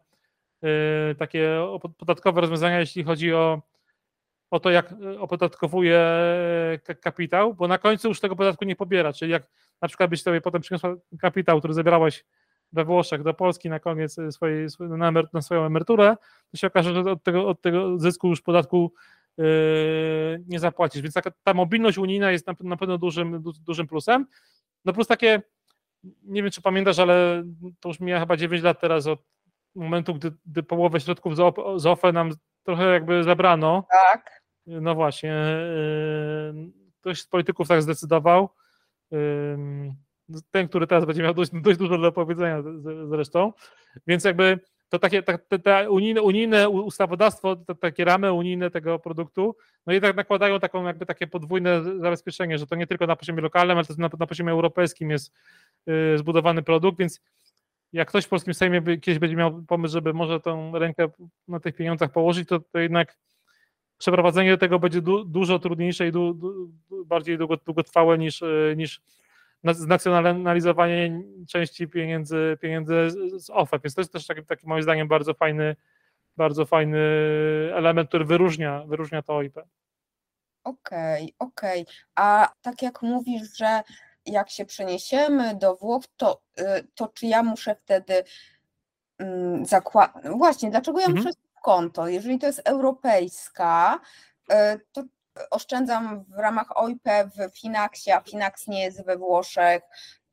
[1.17, 1.59] takie
[1.97, 3.61] podatkowe rozwiązania, jeśli chodzi o,
[4.52, 5.99] o to, jak y, opodatkowuje
[6.84, 9.43] ka- kapitał, bo na końcu już tego podatku nie pobiera, czyli jak
[9.82, 12.26] na przykład byś sobie potem przyniosła kapitał, który zabierałaś
[12.74, 14.68] we Włoszech do Polski na koniec y, swojej,
[15.34, 16.18] na, swoją emeryturę,
[16.52, 18.93] to się okaże, że od tego, od tego zysku już podatku
[20.47, 21.02] nie zapłacisz.
[21.02, 24.26] Więc ta mobilność unijna jest na, pewno dużym, du, dużym plusem.
[24.86, 25.41] No plus takie,
[26.24, 27.43] nie wiem czy pamiętasz, ale
[27.80, 29.20] to już mija chyba 9 lat teraz od
[29.76, 31.34] momentu, gdy, gdy połowę środków
[31.76, 32.32] z OFE nam
[32.64, 33.86] trochę jakby zabrano.
[33.91, 34.41] Tak.
[34.82, 35.30] No właśnie,
[36.55, 38.49] yy, ktoś z polityków tak zdecydował.
[39.11, 39.17] Yy,
[40.51, 42.63] Ten, który teraz będzie miał dość, dość dużo do powiedzenia
[43.09, 43.53] zresztą.
[44.07, 44.59] Więc jakby
[44.89, 49.55] to takie ta, te, te unijne, unijne ustawodawstwo, te, takie ramy unijne tego produktu,
[49.86, 53.41] no i tak nakładają taką jakby takie podwójne zabezpieczenie, że to nie tylko na poziomie
[53.41, 55.34] lokalnym, ale też na, na poziomie europejskim jest
[55.86, 57.22] yy, zbudowany produkt, więc
[57.93, 61.09] jak ktoś w polskim Sejmie by, kiedyś będzie miał pomysł, żeby może tą rękę
[61.47, 63.17] na tych pieniądzach położyć, to, to jednak
[64.02, 66.72] przeprowadzenie tego będzie du, dużo trudniejsze i du, du,
[67.06, 69.02] bardziej długo, długotrwałe niż, e, niż
[69.64, 72.93] na- znacjonalizowanie części pieniędzy, pieniędzy
[73.36, 73.80] z- OFE.
[73.84, 75.76] Więc to jest też taki, taki moim zdaniem bardzo fajny,
[76.38, 76.99] bardzo fajny
[77.74, 79.60] element, który wyróżnia, wyróżnia to OIP.
[80.64, 81.86] Okej, okej.
[82.16, 83.82] A tak jak mówisz, że
[84.26, 86.64] jak się przeniesiemy do Włoch, to, y,
[86.95, 88.24] to czy ja muszę wtedy
[89.18, 90.12] mm, zakład...
[90.24, 91.24] No właśnie, dlaczego ja Mhm.
[91.62, 92.07] Konto?
[92.07, 93.99] Jeżeli to jest europejska,
[94.51, 94.55] y,
[94.91, 95.03] to
[95.51, 97.03] oszczędzam w ramach OIP
[97.38, 99.82] w Finaxie, a Finax nie jest we Włoszech,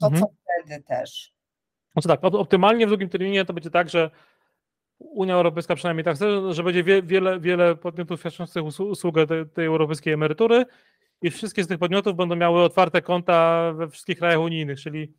[0.00, 0.22] to Mhm.
[0.22, 1.32] co wtedy też?
[1.92, 4.10] Znaczy tak, op- optymalnie w drugim terminie to będzie tak, że
[4.98, 9.46] Unia Europejska przynajmniej tak chce, że będzie wie, wiele, wiele podmiotów świadczących usłu- usługę tej,
[9.48, 10.64] tej europejskiej emerytury
[11.22, 15.14] i wszystkie z tych podmiotów będą miały otwarte konta we wszystkich krajach unijnych, czyli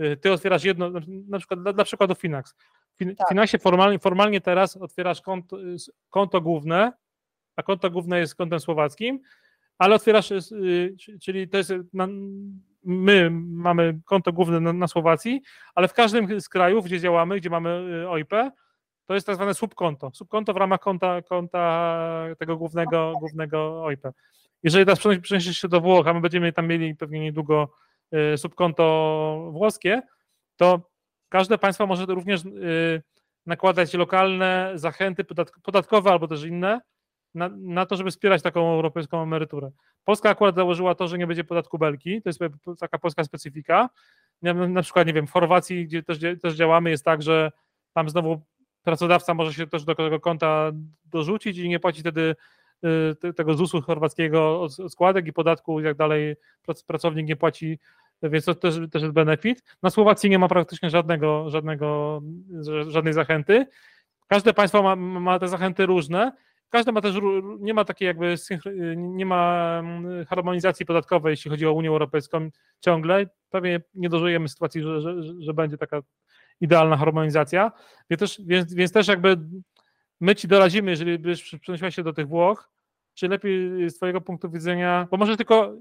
[0.00, 2.54] y, ty otwierasz jedno, na- na przykład dla, dla przykładu Finax.
[3.00, 3.28] Fin- Tak.
[3.28, 5.56] Finaxie formalnie, formalnie teraz otwierasz konto,
[6.10, 6.92] konto główne,
[7.56, 9.20] a konto główne jest kontem słowackim,
[9.78, 11.72] ale otwierasz, y, czyli to jest,
[12.84, 15.42] my mamy konto główne na, na Słowacji,
[15.74, 18.30] ale w każdym z krajów, gdzie działamy, gdzie mamy y, OIP,
[19.06, 20.10] to jest tak zwane subkonto.
[20.14, 24.02] Subkonto w ramach konta, konta tego głównego, głównego OIP.
[24.62, 27.72] Jeżeli teraz przeniesiesz- przeniesiesz się do Włoch, a my będziemy tam mieli pewnie niedługo
[28.34, 30.02] y, subkonto włoskie,
[30.56, 30.89] to
[31.30, 33.02] każde państwo może również y,
[33.46, 36.80] nakładać lokalne zachęty podatk- podatkowe albo też inne
[37.34, 39.70] na, na to, żeby wspierać taką europejską emeryturę.
[40.04, 42.40] Polska akurat założyła to, że nie będzie podatku belki, to jest
[42.80, 43.88] taka polska specyfika.
[44.42, 47.52] Na, przykład, nie wiem, w Chorwacji, gdzie też, też działamy, jest tak, że
[47.94, 48.40] tam znowu
[48.82, 50.70] pracodawca może się też do tego konta
[51.04, 52.36] dorzucić i nie płaci wtedy
[52.84, 56.36] y, te- tego ZUS-u chorwackiego od składek i podatku i tak dalej.
[56.68, 57.78] Prac- Pracownik nie płaci,
[58.22, 59.62] więc to też, też jest benefit.
[59.82, 63.66] Na Słowacji nie ma praktycznie żadnego, żadnego, ża- żadnej zachęty.
[64.28, 66.32] Każde państwo ma, ma te zachęty różne.
[66.70, 67.14] Każde ma też,
[67.58, 68.34] nie ma takiej jakby,
[68.96, 72.50] nie ma mm, harmonizacji podatkowej, jeśli chodzi o Unię Europejską
[72.80, 73.26] ciągle.
[73.50, 76.00] Pewnie nie dożyjemy sytuacji, że, że, że będzie taka
[76.60, 77.72] idealna harmonizacja.
[78.10, 79.36] Więc też, więc, więc też jakby
[80.20, 82.70] my ci doradzimy, jeżeli byś przenosiła się do tych Włoch,
[83.14, 85.74] czy lepiej z twojego punktu widzenia, bo możesz tylko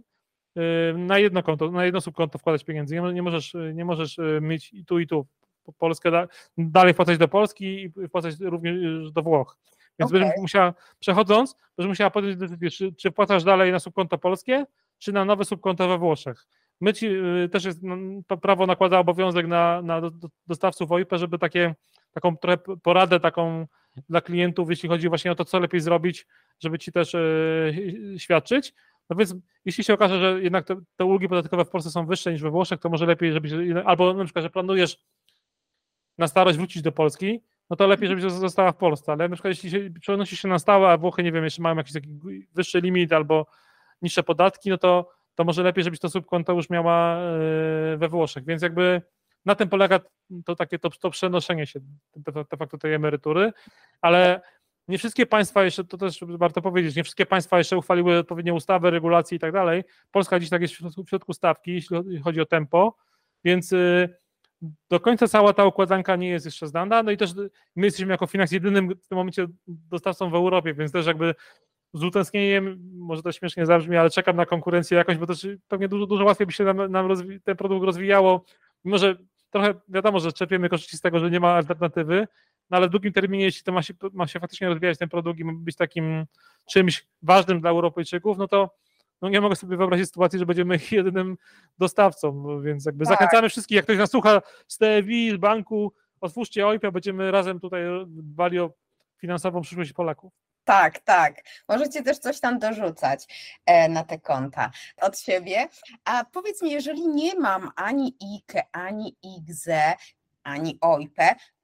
[0.95, 4.39] na jedno konto, na jedno subkonto wkładać pieniędzy, nie, nie możesz, y, nie możesz y,
[4.41, 5.27] mieć i tu i tu.
[5.63, 6.27] Po- Polskę da,
[6.57, 9.57] dalej wpłacać do Polski i wpłacać również do Włoch.
[9.99, 10.21] Więc Okej.
[10.21, 14.65] będziesz musiała, przechodząc, będziesz musiała podjąć decyzję, czy, czy wpłacasz dalej na subkonto polskie,
[14.97, 16.45] czy na nowe subkonto we Włoszech.
[16.81, 17.07] My ci
[17.43, 17.97] y, też jest, no,
[18.37, 21.75] prawo nakłada obowiązek na, na do- do- dostawców OIP, żeby takie,
[22.13, 23.67] taką trochę poradę taką
[24.09, 26.27] dla klientów, jeśli chodzi właśnie o to, co lepiej zrobić,
[26.59, 28.73] żeby ci też y, świadczyć.
[29.09, 29.35] No więc
[29.65, 32.49] jeśli się okaże, że jednak te, te ulgi podatkowe w Polsce są wyższe niż we
[32.49, 33.51] Włoszech, to może lepiej, żebyś,
[33.85, 34.97] albo na przykład, że planujesz
[36.17, 39.51] na starość wrócić do Polski, no to lepiej, żebyś została w Polsce, ale na przykład
[39.51, 42.09] jeśli się, przenosisz się na stałe, a Włochy, nie wiem, jeszcze mają jakiś taki
[42.55, 43.45] wyższy limit albo
[44.01, 48.45] niższe podatki, no to, to może lepiej, żebyś to subkonto już miała e, we Włoszech,
[48.45, 49.01] więc jakby
[49.45, 49.99] na tym polega
[50.45, 51.79] to takie to, to przenoszenie się
[52.15, 53.51] de facto tej emerytury,
[54.01, 54.41] ale
[54.89, 58.91] nie wszystkie państwa jeszcze, to też warto powiedzieć, nie wszystkie państwa jeszcze uchwaliły odpowiednie ustawy,
[58.91, 59.83] regulacje i tak dalej.
[60.11, 62.95] Polska dziś tak jest w środku, stawki, jeśli chodzi o tempo,
[63.43, 64.09] więc y,
[64.89, 67.33] do końca cała ta układanka nie jest jeszcze znana, no i też
[67.75, 71.35] my jesteśmy jako Finax jedynym w tym momencie dostawcą w Europie, więc też jakby
[71.93, 76.05] z utęsknieniem, może to śmiesznie zabrzmi, ale czekam na konkurencję jakoś, bo też pewnie dużo,
[76.05, 77.09] dużo łatwiej by się nam, nam
[77.43, 78.45] ten produkt rozwijało,
[78.85, 79.15] mimo że
[79.49, 82.27] trochę wiadomo, że czerpiemy korzyści z tego, że nie ma alternatywy,
[82.69, 85.39] no ale w długim terminie, jeśli to ma się, ma się faktycznie rozwijać ten produkt
[85.39, 86.25] i ma być takim
[86.69, 88.75] czymś ważnym dla Europejczyków, no to
[89.21, 91.37] no nie mogę sobie wyobrazić sytuacji, że będziemy jedynym
[91.77, 93.13] dostawcą, więc jakby Tak.
[93.13, 97.81] zachęcamy wszystkich, jak ktoś nas słucha z TVI, z banku, otwórzcie OIP, będziemy razem tutaj
[98.07, 98.73] dbali o
[99.17, 100.33] finansową przyszłość Polaków.
[100.63, 101.41] Tak, tak.
[101.69, 103.25] Możecie też coś tam dorzucać
[103.65, 105.67] e, na te konta od siebie.
[106.05, 109.95] A powiedz mi, jeżeli nie mam ani IKE, ani IGZE,
[110.43, 111.17] ani OIP,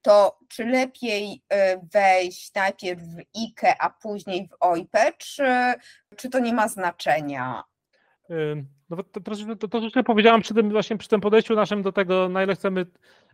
[0.06, 5.74] to czy lepiej e, wejść najpierw w IKE, a później w OIP, czy,
[6.16, 7.64] czy to nie ma znaczenia?
[8.90, 12.30] No, to, to, to, to, powiedziałam przy tym, właśnie przy tym podejściu naszym do tego,
[12.30, 12.86] na ile chcemy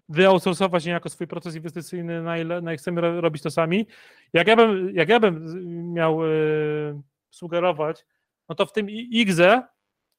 [0.09, 3.87] wyoutsourcować niejako swój proces inwestycyjny, na ile, na ile chcemy ro, robić to sami.
[4.33, 5.45] Jak ja bym, jak ja bym
[5.93, 8.05] miał y, sugerować,
[8.49, 9.63] no to w tym IGZE,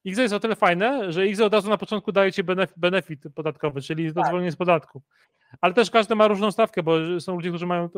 [0.05, 3.25] IGZE jest o tyle fajne, że IGZE od razu na początku daje ci benef, benefit
[3.35, 5.03] podatkowy, czyli to zwolnienie z podatku.
[5.61, 7.89] Ale też każdy ma różną stawkę, bo są ludzie, którzy mają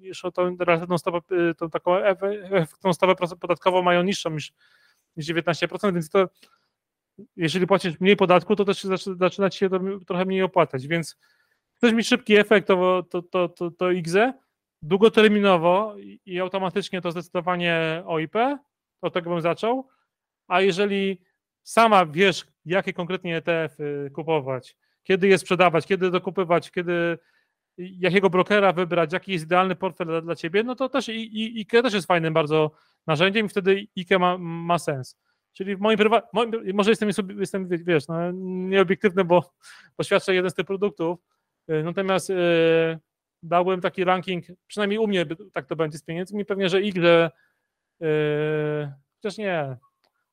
[0.00, 1.18] jeszcze tą relatywną stawę,
[1.50, 4.52] y, tą taką efe- efektywną stawę podatkową mają niższą niż,
[5.16, 6.28] niż 19%, więc to
[7.36, 11.16] jeżeli płacisz mniej podatku, to też zaczy- zaczyna ci się to trochę mniej opłacać, więc
[11.76, 13.90] chcesz mieć szybki efekt, to, to, to, to, to
[14.82, 15.94] długoterminowo
[16.26, 18.34] i- automatycznie to zdecydowanie OIP,
[19.02, 19.88] od tego bym zaczął,
[20.48, 21.20] a jeżeli
[21.62, 24.76] sama wiesz, jakie konkretnie ETF-y kupować,
[25.08, 27.18] kiedy je sprzedawać, kiedy dokupywać, kiedy
[27.78, 31.60] jakiego brokera wybrać, jaki jest idealny portfel dla, dla ciebie, no to też i, i,
[31.60, 32.70] IKE też jest fajnym bardzo
[33.06, 35.16] narzędziem i wtedy IKE ma, ma sens.
[35.52, 39.52] Czyli w moim prywatnym, może jestem, jestem, wiesz, no, nieobiektywny, bo,
[39.98, 41.18] bo świadczę jeden z tych produktów,
[41.70, 42.98] y, natomiast y,
[43.42, 47.30] dałbym taki ranking, przynajmniej u mnie tak to będzie z pieniędzmi, pewnie, że Igre,
[48.00, 48.08] yy,
[49.16, 49.76] chociaż nie,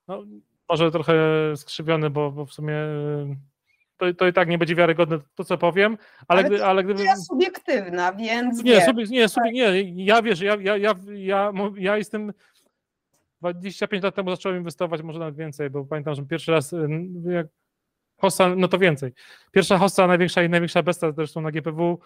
[0.08, 0.24] no,
[0.70, 1.16] może trochę
[1.56, 3.36] skrzywiony, bo, bo w sumie yy,
[3.98, 7.04] to, to i tak nie będzie wiarygodne to, co powiem, ale, ale, gdy, ale gdyby...
[7.04, 11.98] Ja subiektywna, więc Nie, subie, nie, subie, nie, ja wiesz, ja, ja, ja, ja, ja
[11.98, 12.34] jestem
[13.42, 16.76] 25 lat temu zacząłem inwestować, może nawet więcej, bo pamiętam, że pierwszy raz
[17.26, 17.48] jak
[18.18, 19.14] hossa, no to więcej.
[19.52, 22.00] Pierwsza hossa, największa i największa besta zresztą na GPW,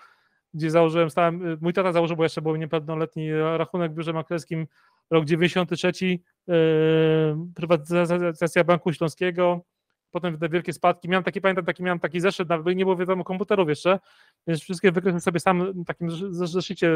[0.54, 4.68] gdzie założyłem, stałem, mój tata założył, bo jeszcze był niepełnoletni rachunek w biurze maklerskim,
[5.10, 6.18] rok 93, yy,
[7.56, 9.62] prywatyzacja Banku Śląskiego,
[10.12, 11.10] potem te wielkie spadki.
[11.10, 14.00] Miałem taki, pamiętam, taki, miałem taki zeszyt, nawet nie było wiadomo komputerów jeszcze,
[14.48, 16.92] więc wszystkie wykresy sobie sam w takim zeszycie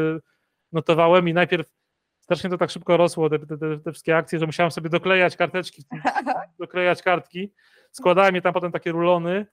[0.72, 1.72] notowałem i najpierw
[2.20, 5.82] strasznie to tak szybko rosło, te, te, te, wszystkie akcje, że musiałem sobie doklejać karteczki,
[6.60, 7.52] doklejać kartki.
[7.90, 9.46] Składałem je tam potem takie rulony,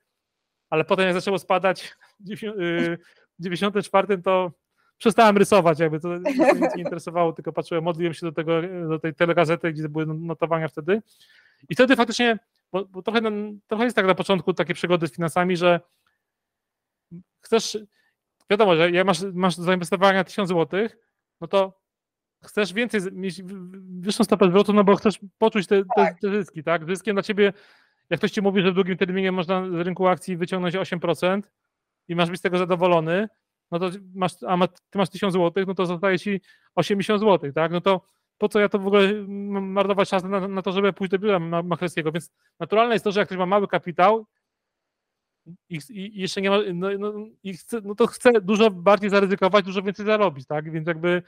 [0.70, 2.98] ale potem jak zaczęło spadać w
[3.40, 4.52] 94 to
[4.98, 9.14] przestałem rysować, jakby to nic nie interesowało, tylko patrzyłem, modliłem się do, tego, do tej
[9.14, 11.02] telegazety, gdzie były notowania wtedy.
[11.70, 12.40] I wtedy faktycznie,
[12.72, 13.22] bo, bo trochę,
[13.68, 15.80] trochę jest tak na początku takie przygody z finansami, że
[17.42, 17.78] chcesz,
[18.50, 20.88] wiadomo, że jak masz, masz zainwestowania 1000 zł,
[21.42, 21.82] no to
[22.44, 23.44] chcesz więcej, mieć
[24.00, 26.20] wyższą stopę zwrotu, no bo chcesz poczuć te, te, tak.
[26.20, 26.86] te zyski, tak?
[26.86, 27.54] Zyskiem dla ciebie,
[28.10, 31.42] jak ktoś ci mówi, że w długim terminie można z rynku akcji wyciągnąć 8%
[32.08, 33.28] i masz być z tego zadowolony,
[33.72, 36.42] no to masz, a ma, ty masz 1000 zł, no to zostaje ci
[36.76, 37.72] 80 zł, tak?
[37.72, 38.02] No to
[38.42, 39.14] po co ja to w ogóle
[39.62, 42.12] marnować czas na, na to, żeby pójść do biura maklerskiego?
[42.12, 44.26] Więc naturalne jest to, że jak ktoś ma mały kapitał
[45.70, 47.14] i, i jeszcze nie ma, no, no,
[47.44, 50.72] i chce, no to chce dużo bardziej zaryzykować, dużo więcej zarobić, tak?
[50.72, 51.24] Więc jakby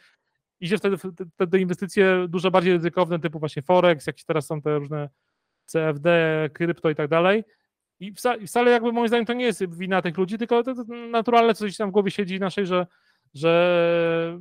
[0.60, 0.98] idzie wtedy,
[1.34, 5.10] wtedy inwestycje dużo bardziej ryzykowne, typu właśnie Forex, jakieś teraz są te różne
[5.66, 7.44] CFD, krypto i tak dalej.
[8.00, 8.14] I
[8.48, 10.74] wcale jakby moim zdaniem to nie jest wina tych ludzi, tylko to,
[11.10, 12.88] naturalne coś tam w głowie siedzi naszej, że,
[13.34, 14.40] że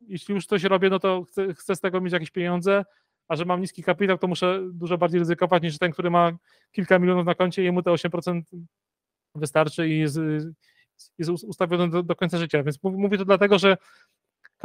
[0.00, 2.84] jeśli już coś robię, no to chcę, chcę z tego mieć jakieś pieniądze,
[3.28, 6.32] a że mam niski kapitał, to muszę dużo bardziej ryzykować niż ten, który ma
[6.72, 8.42] kilka milionów na koncie i jemu te 8%
[9.34, 10.18] wystarczy i jest,
[11.18, 12.62] jest ustawiony do, do końca życia.
[12.62, 13.76] Więc mówię to dlatego, że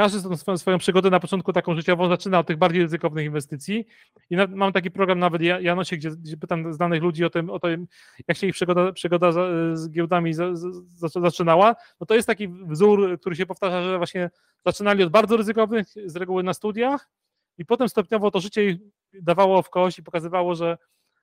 [0.01, 3.87] każdy swoją, swoją przygodę na początku taką życiową zaczyna od tych bardziej ryzykownych inwestycji.
[4.29, 7.59] I na, mam taki program nawet Janosie, gdzie, gdzie pytam znanych ludzi o tym, o
[7.59, 7.87] tym,
[8.27, 12.47] jak się ich przygoda, przygoda z, z giełdami za, za, zaczynała, no to jest taki
[12.47, 14.29] wzór, który się powtarza, że właśnie
[14.65, 17.09] zaczynali od bardzo ryzykownych, z reguły na studiach.
[17.57, 18.77] I potem stopniowo to życie ich
[19.13, 20.77] dawało w kość i pokazywało, że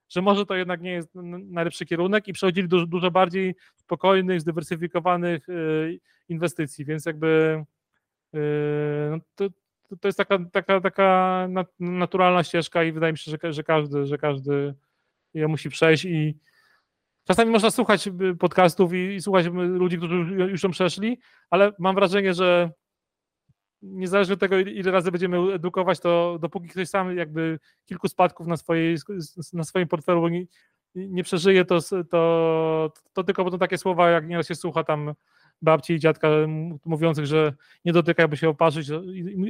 [0.09, 5.49] że może to jednak nie jest najlepszy kierunek i przechodzili do dużo bardziej spokojnych, zdywersyfikowanych
[5.49, 7.65] y, inwestycji, więc jakby
[9.11, 9.49] no to,
[10.01, 11.49] to jest taka, taka, taka
[11.81, 14.75] naturalna ścieżka i wydaje mi się, że, że każdy, że każdy
[15.35, 16.39] je musi przejść i
[17.25, 20.15] czasami można słuchać y, podcastów i, i słuchać ludzi, którzy
[20.51, 21.19] już ją przeszli,
[21.51, 22.71] ale mam wrażenie, że
[23.83, 28.57] niezależnie od tego, ile razy będziemy edukować, to dopóki ktoś sam jakby kilku spadków na,
[28.57, 28.97] swojej,
[29.53, 30.45] na swoim portfelu nie,
[30.95, 31.79] nie przeżyje, to,
[32.11, 35.15] to, to tylko będą takie słowa, jak nieraz się słucha tam
[35.63, 36.29] babci i dziadka
[36.85, 37.53] mówiących, że
[37.85, 38.89] nie dotykaj, by się oparzyć,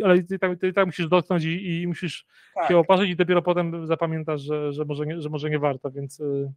[0.04, 2.68] ale ty tak, ty tak musisz dotknąć i, i musisz tak.
[2.68, 6.20] się oparzyć i dopiero potem zapamiętasz, że, że, może, nie, że może nie warto, więc...
[6.20, 6.52] Y,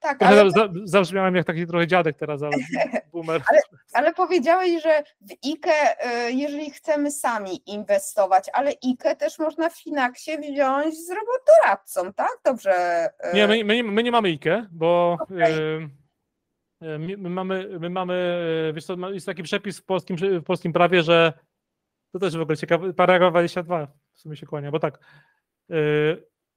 [0.00, 0.50] tak, ale...
[0.84, 2.52] Zabrzmiałem jak taki trochę dziadek teraz, ale
[3.12, 3.42] boomer.
[3.50, 3.60] Ale,
[3.92, 9.82] ale powiedziałeś, że w IKE, y, jeżeli chcemy sami inwestować, ale IKE też można w
[9.82, 12.38] Finaxie wziąć z robodoradcą, tak?
[12.44, 13.06] Dobrze.
[13.32, 15.18] Y, nie, my, my, my nie mamy IKE, bo...
[15.20, 16.01] Okay.
[16.82, 18.14] My, my, mamy, my mamy,
[18.68, 21.32] e, wiesz co, jest taki przepis w polskim, w polskim prawie, że
[22.12, 24.98] to też w ogóle ciekawe, paragraf 22 w sumie się kłania, bo tak,
[25.70, 25.76] e,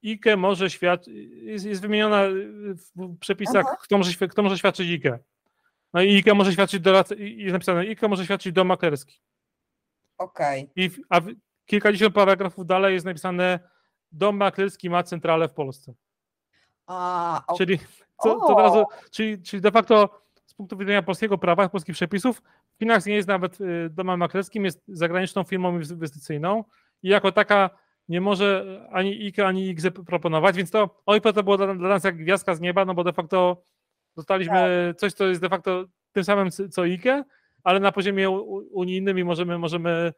[0.05, 2.23] IKE może świadczyć, jest, jest wymieniona
[2.73, 5.19] w przepisach, kto może, kto może świadczyć IKE.
[5.93, 9.21] No i IKE może świadczyć do, jest napisane, IKE może świadczyć do maklerski.
[10.17, 10.71] Okej.
[10.71, 10.89] Okay.
[11.09, 11.21] a
[11.65, 13.59] kilkadziesiąt paragrafów dalej jest napisane,
[14.11, 15.93] dom maklerski ma centralę w Polsce.
[16.87, 17.43] A.
[17.57, 17.79] Czyli
[18.23, 22.41] co, co razu, czyli, czyli de facto z punktu widzenia polskiego prawa, polskich przepisów,
[22.79, 26.63] Finax nie jest nawet y, domem maklerskim, jest zagraniczną firmą inwestycyjną
[27.03, 27.69] i jako taka
[28.09, 32.03] nie może ani IKE, ani IGZE proponować, więc to OIP to było dla, dla nas
[32.03, 33.63] jak gwiazdka z nieba, no bo de facto
[34.15, 34.99] dostaliśmy tak.
[34.99, 37.23] coś, co jest de facto tym samym co IKE,
[37.63, 38.29] ale na poziomie
[38.71, 40.13] unijnym i możemy, możemy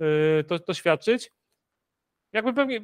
[0.00, 1.32] y, to, to świadczyć.
[2.32, 2.80] Jakby pewnie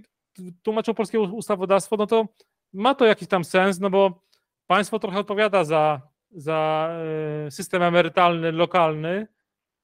[0.63, 2.29] tłumaczył polskie ustawodawstwo, no to
[2.75, 4.25] ma to jakiś tam sens, no bo
[4.67, 6.01] państwo trochę odpowiada za,
[6.31, 6.91] za
[7.47, 9.27] e, system emerytalny lokalny,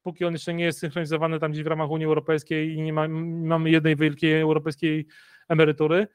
[0.03, 3.07] póki on jeszcze nie jest synchronizowany tam gdzieś w ramach Unii Europejskiej i nie, ma,
[3.07, 5.07] nie mamy jednej wielkiej europejskiej
[5.49, 6.09] emerytury.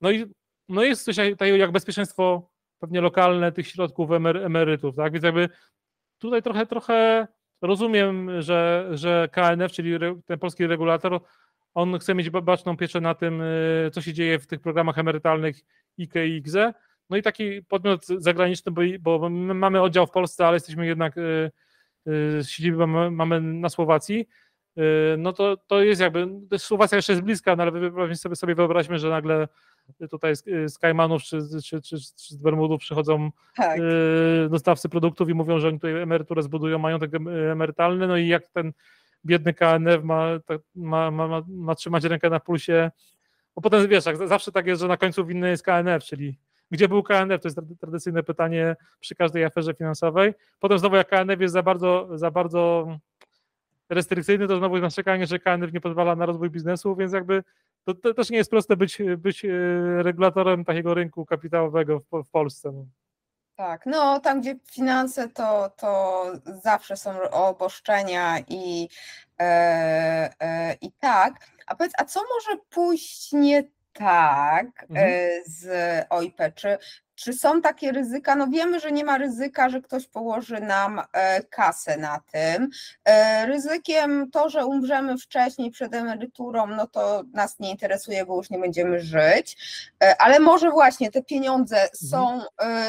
[0.00, 0.26] No i
[0.68, 4.10] no jest coś takiego jak bezpieczeństwo pewnie lokalne tych środków
[4.44, 5.12] emerytów, tak?
[5.12, 5.48] Więc jakby
[6.18, 7.28] tutaj trochę, trochę
[7.62, 11.20] rozumiem, że, że KNF, czyli ten polski regulator,
[11.74, 15.56] on chce mieć baczną pieczę na tym, y, co się dzieje w tych programach emerytalnych
[16.00, 16.74] IKE i IGZE.
[17.10, 18.82] No i taki podmiot zagraniczny, bo,
[19.18, 21.50] bo my mamy oddział w Polsce, ale jesteśmy jednak, y,
[22.08, 24.28] y, siedzibę mamy na Słowacji,
[25.18, 26.28] no to, to jest jakby,
[26.58, 29.48] Słowacja jeszcze jest bliska, no ale sobie, sobie wyobraźmy, że nagle
[30.10, 30.34] tutaj
[30.66, 33.80] z Kajmanów czy, czy, czy, czy z Bermudów przychodzą tak.
[34.50, 37.10] dostawcy produktów i mówią, że oni tutaj emeryturę zbudują, majątek
[37.52, 38.72] emerytalny, no i jak ten
[39.24, 40.26] biedny KNF ma,
[40.74, 42.90] ma, ma, ma, trzymać rękę na pulsie,
[43.54, 46.38] bo potem wiesz, zawsze tak jest, że na końcu winny jest KNF, czyli
[46.70, 50.34] gdzie był KNF, to jest tradycyjne pytanie przy każdej aferze finansowej.
[50.60, 52.86] Potem znowu jak KNF jest za bardzo, za bardzo
[53.88, 57.42] restrykcyjny, to znowu jest narzekanie, że KNF nie pozwala na rozwój biznesu, więc jakby
[57.84, 59.48] to, to też nie jest proste być, być e,
[60.02, 62.84] regulatorem takiego rynku kapitałowego w, w Polsce.
[63.60, 66.24] Tak, no tam gdzie finanse to, to
[66.62, 68.88] zawsze są oboszczenia i,
[69.40, 69.44] e,
[70.40, 71.34] e, i tak.
[71.66, 75.08] A powiedz, a co może pójść nie tak mhm.
[75.10, 75.66] E, z
[76.10, 76.36] OIP?
[76.54, 76.78] Czy,
[77.20, 78.36] czy są takie ryzyka?
[78.36, 82.68] No wiemy, że nie ma ryzyka, że ktoś położy nam e, kasę na tym.
[83.04, 88.50] E, ryzykiem to, że umrzemy wcześniej przed emeryturą, no to nas nie interesuje, bo już
[88.50, 89.56] nie będziemy żyć.
[90.18, 91.90] Ale może właśnie te pieniądze mhm.
[91.94, 92.40] są,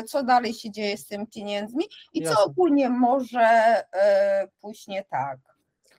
[0.08, 3.84] co dalej się dzieje z tymi pieniędzmi i co ogólnie może
[4.62, 5.38] pójść nie tak?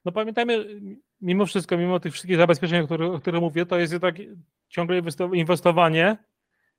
[0.05, 0.67] No pamiętajmy,
[1.21, 4.15] mimo wszystko, mimo tych wszystkich zabezpieczeń, o których, o których mówię, to jest jednak
[4.69, 5.03] ciągle
[5.33, 6.17] inwestowanie,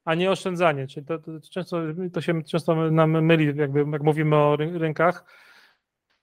[0.06, 0.88] a nie oszczędzanie.
[0.88, 1.82] Czyli to, to, często,
[2.14, 5.26] to się często nam myli, jakby, jak mówimy o rynkach.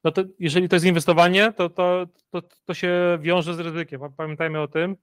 [0.05, 4.01] No to jeżeli to jest inwestowanie, to, to, to, to się wiąże z ryzykiem.
[4.16, 4.97] Pamiętajmy o tym.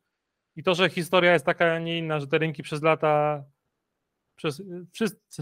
[0.55, 3.43] I to, że historia jest taka, a nie inna, że te rynki przez lata,
[4.35, 4.61] przez,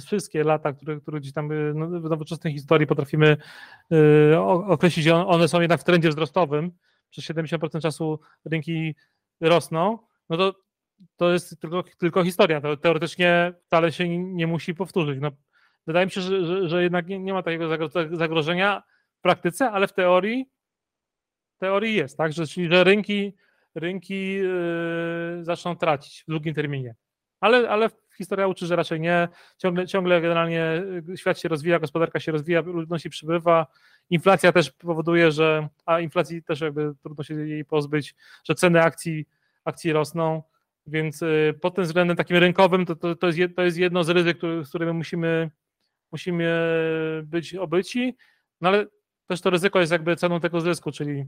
[0.06, 3.38] wszystkie lata, które, które gdzieś tam no, w nowoczesnej historii potrafimy
[3.90, 6.72] yy, określić, one są jednak w trendzie wzrostowym.
[7.10, 8.96] Przez 70% czasu rynki
[9.42, 10.65] rosną, no to
[11.18, 12.62] to jest tylko, tylko historia.
[12.62, 15.20] To teoretycznie wcale się nie musi powtórzyć.
[15.22, 15.32] No,
[15.88, 18.84] wydaje mi się, że, że, że jednak nie, nie, ma takiego zagrożenia
[19.18, 20.56] w praktyce, ale w teorii
[21.58, 22.34] teorii jest, tak?
[22.34, 23.34] Że, czyli że rynki,
[23.76, 26.96] rynki yy, zaczną tracić w długim terminie.
[27.40, 29.28] Ale, ale historia uczy, że raczej nie.
[29.58, 33.68] Ciągle, ciągle generalnie yy, świat się rozwija, gospodarka się rozwija, ludności przybywa.
[34.10, 39.26] Inflacja też powoduje, że, a inflacji też jakby trudno się jej pozbyć, że ceny akcji,
[39.66, 40.44] akcji rosną.
[40.88, 44.10] Więc y, pod tym względem takim rynkowym to, to, to, jest, to jest jedno z
[44.10, 45.52] ryzyk, z którymi musimy,
[46.12, 46.50] musimy
[47.24, 48.16] być obyci,
[48.62, 48.86] no ale
[49.28, 51.26] też to ryzyko jest jakby ceną tego zysku, czyli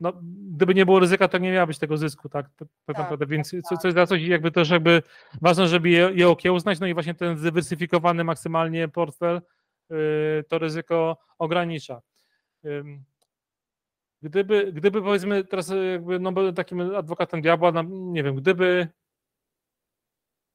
[0.00, 0.12] no,
[0.54, 3.50] gdyby nie było ryzyka, to nie miało być tego zysku, tak, tak, tak naprawdę, więc
[3.50, 5.02] tak, co, coś za coś jakby też jakby
[5.40, 9.40] ważne, żeby je, je okiełznać, no i właśnie ten zdywersyfikowany maksymalnie portfel
[9.90, 12.02] yy, to ryzyko ogranicza.
[14.22, 18.88] Gdyby, gdyby powiedzmy teraz jakby no, był takim adwokatem diabła, no, nie wiem, gdyby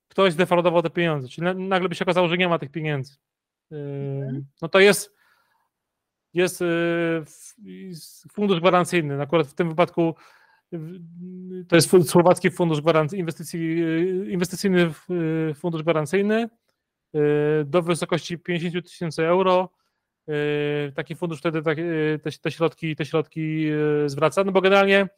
[0.08, 3.16] ktoś zdefraudował te pieniądze, czyli nagle by się okazało, że nie ma tych pieniędzy,
[3.72, 4.46] mhm.
[4.62, 5.18] no to jest
[6.34, 7.24] jest y,
[8.32, 9.22] fundusz gwarancyjny.
[9.22, 10.16] Akurat w tym wypadku
[11.68, 13.78] to jest słowacki fundusz gwarancyjny, inwestycji,
[14.30, 14.94] inwestycyjny
[15.56, 16.50] fundusz gwarancyjny
[17.66, 19.70] do wysokości 50 tysięcy euro
[20.96, 25.10] taki fundusz wtedy te, te, środki, te środki yy, zwraca, no bo generalnie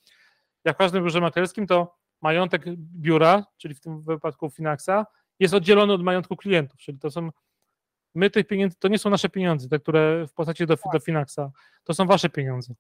[0.65, 5.05] jak w każdym biurze maklerskim to majątek biura, czyli w tym wypadku Finaxa,
[5.39, 7.29] jest oddzielony od majątku klientów, czyli to są
[8.15, 11.51] my tych pieniędzy, to nie są nasze pieniądze, te, które w postaci do, do Finaxa,
[11.83, 12.73] to są wasze pieniądze.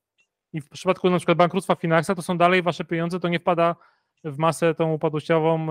[0.53, 3.75] I w przypadku na przykład bankructwa Finaxa to są dalej wasze pieniądze, to nie wpada
[4.23, 5.67] w masę tą upadłościową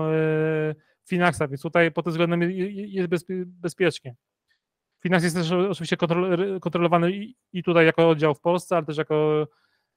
[1.05, 4.15] Finaxa, więc tutaj pod tym względem jest bezpiecznie.
[5.03, 5.97] Finans jest też oczywiście
[6.61, 7.11] kontrolowany
[7.53, 9.47] i tutaj jako oddział w Polsce, ale też jako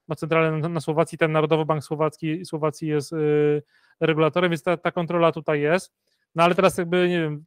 [0.07, 3.63] ma centralę na Słowacji, ten Narodowy Bank Słowacki, Słowacji jest y,
[3.99, 5.93] regulatorem, więc ta, ta kontrola tutaj jest.
[6.35, 7.43] No ale teraz jakby, nie wiem,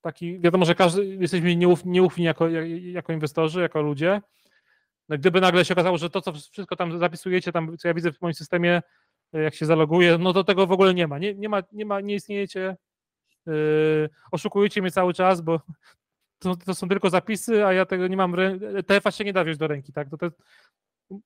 [0.00, 2.48] taki, wiadomo, że każdy, jesteśmy nieuf, nieufni jako,
[2.80, 4.20] jako inwestorzy, jako ludzie.
[5.08, 8.12] No, gdyby nagle się okazało, że to, co wszystko tam zapisujecie, tam, co ja widzę
[8.12, 8.82] w moim systemie,
[9.32, 11.18] jak się zaloguje, no to tego w ogóle nie ma.
[11.18, 12.76] Nie, nie ma, nie ma, nie istniejecie,
[14.30, 15.60] oszukujecie mnie cały czas, bo
[16.38, 18.36] to, to, są tylko zapisy, a ja tego nie mam,
[18.86, 20.08] TFA się nie da wziąć do ręki, tak?
[20.10, 20.30] To, to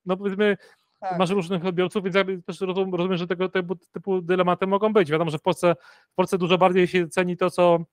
[0.07, 0.57] no powiedzmy,
[1.01, 1.19] tak.
[1.19, 5.11] masz różnych odbiorców, więc ja też rozumiem, rozumiem, że tego, tego typu dylematy mogą być.
[5.11, 5.77] Wiadomo, że w Polsce,
[6.13, 7.85] w Polsce dużo bardziej się ceni to, co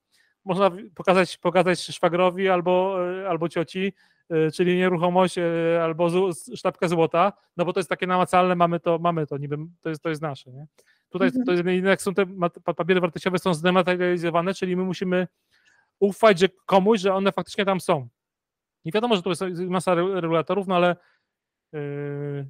[0.45, 3.93] można pokazać, pokazać szwagrowi albo, e, albo cioci,
[4.29, 6.09] e, czyli nieruchomość e, albo
[6.55, 10.01] sztabkę złota, no bo to jest takie namacalne, mamy to, mamy to, niby to jest,
[10.01, 10.67] to jest nasze, nie?
[11.09, 11.45] Tutaj mhm.
[11.45, 12.25] to jednak są te
[12.75, 15.27] papiery wartościowe są zdematerializowane, czyli my musimy
[15.99, 18.07] ufać że komuś, że one faktycznie tam są.
[18.85, 20.95] Nie wiadomo, że to jest masa regulatorów, no ale
[21.73, 22.47] yy,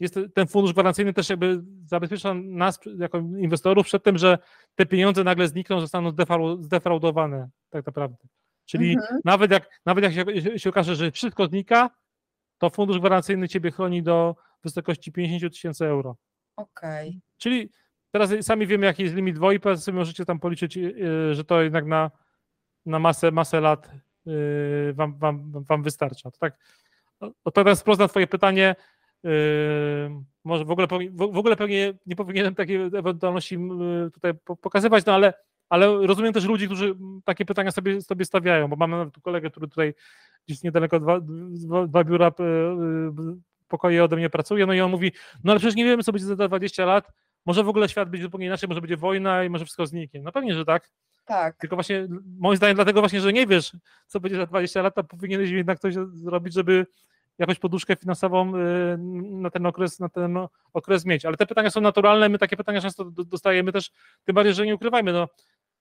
[0.00, 4.38] jest ten fundusz gwarancyjny też jakby zabezpiecza nas jako inwestorów przed tym, że
[4.74, 6.12] te pieniądze nagle znikną, zostaną
[6.60, 8.16] zdefraudowane tak naprawdę.
[8.66, 9.20] Czyli mhm.
[9.24, 11.90] nawet, jak, nawet jak się, się okaże, że wszystko znika,
[12.58, 16.16] to fundusz gwarancyjny ciebie chroni do wysokości 50 tysięcy euro.
[16.56, 17.08] Okej.
[17.08, 17.20] Okay.
[17.44, 17.70] Czyli
[18.10, 21.86] teraz sami wiemy, jaki jest limit WOIP, sobie możecie tam policzyć, yy, że to jednak
[21.86, 22.10] na,
[22.86, 23.90] na masę, masę lat
[24.26, 26.30] yy, wam, wam, wam wystarcza.
[26.30, 26.58] To tak,
[27.44, 28.76] odpowiadając wprost na twoje pytanie,
[30.44, 33.58] może w ogóle, w ogóle pewnie nie powinienem takiej ewentualności
[34.12, 35.34] tutaj pokazywać, no ale
[35.68, 39.50] ale rozumiem też ludzi, którzy takie pytania sobie, sobie stawiają, bo mam nawet tu kolegę,
[39.50, 39.94] który tutaj
[40.46, 41.20] gdzieś niedaleko dwa,
[41.86, 42.32] dwa biura
[43.68, 45.12] pokoje ode mnie pracuje, no i on mówi,
[45.44, 47.12] no ale przecież nie wiemy, co będzie za 20 lat,
[47.46, 50.22] może w ogóle świat będzie zupełnie inaczej, może będzie wojna i może wszystko zniknie.
[50.22, 50.90] No pewnie, że tak.
[51.24, 51.56] Tak.
[51.56, 53.72] Tylko właśnie, moim zdaniem, dlatego właśnie, że nie wiesz,
[54.06, 56.86] co będzie za 20 lat, to powinieneś jednak coś zrobić, żeby
[57.38, 58.96] jakąś poduszkę finansową e,
[59.30, 60.38] na ten okres, na ten
[60.72, 61.24] okres mieć.
[61.24, 63.90] Ale te pytania są naturalne, my takie pytania często dostajemy też,
[64.24, 65.28] tym bardziej, że nie ukrywajmy, no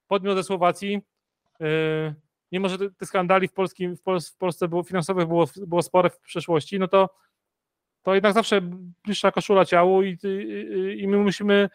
[0.08, 1.02] podmiot ze Słowacji,
[1.62, 2.14] e,
[2.52, 6.80] mimo że tych skandali w, polskim, w Polsce było, finansowych było, było spore w przeszłości,
[6.80, 7.10] no to,
[8.04, 8.62] to jednak zawsze
[9.04, 11.70] bliższa koszula ciału i, i, i my musimy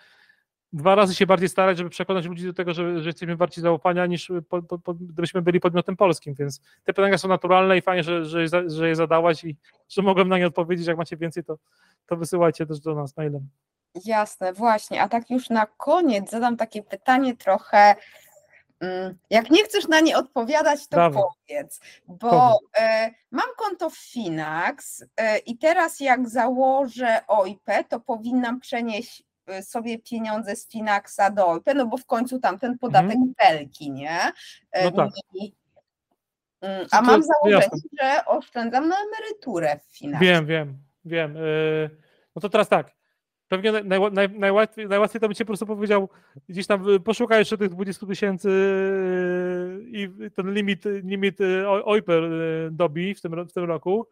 [0.72, 4.07] dwa razy się bardziej starać, żeby przekonać ludzi do tego, że, że jesteśmy bardziej zaufania
[4.07, 8.03] niż po, po, po, gdybyśmy byli podmiotem polskim, więc te pytania są naturalne i fajnie,
[8.03, 9.57] że, że, że je zadałaś i
[9.89, 11.59] że mogłem na nie odpowiedzieć, jak macie więcej, to,
[12.07, 13.49] to wysyłajcie też do nas mailem.
[14.05, 15.03] Jasne, właśnie.
[15.03, 17.95] A tak już na koniec zadam takie pytanie trochę.
[18.81, 21.22] Mm, jak nie chcesz na nie odpowiadać, to Dawaj.
[21.22, 28.61] powiedz, bo e, mam konto w Finax e, i teraz jak założę OIP, to powinnam
[28.61, 33.16] przenieść e, sobie pieniądze z Finaxa do OIP, no bo w końcu tam ten podatek
[33.16, 33.33] mhm.
[33.39, 34.20] belki, nie?
[34.72, 35.11] E, no tak.
[35.35, 35.53] I,
[36.61, 37.70] mm, a mam założenie,
[38.03, 40.29] że oszczędzam na emeryturę w Finaxie.
[40.29, 41.37] Wiem, wiem, wiem.
[42.37, 42.97] No to teraz tak,
[43.49, 46.09] Pewnie naj, naj, najłatwiej, najłatwiej to by cię po prostu powiedział,
[46.49, 52.22] gdzieś tam y, poszukaj jeszcze tych 20 tysięcy y, i ten limit, limit y, OIPER
[52.70, 54.09] dobi w tym, w tym roku.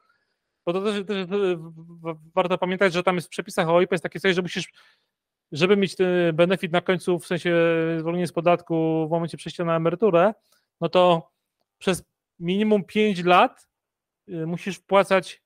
[0.67, 1.29] Bo to też, też
[2.35, 4.73] warto pamiętać, że tam jest w przepisach OIP jest takie coś, że musisz,
[5.53, 7.57] żeby mieć ten benefit na końcu, w sensie
[7.99, 10.35] zwolnienie z podatku w momencie przejścia na emeryturę,
[10.81, 11.31] no to
[11.79, 12.05] przez
[12.39, 13.69] minimum 5 lat
[14.29, 15.46] musisz wpłacać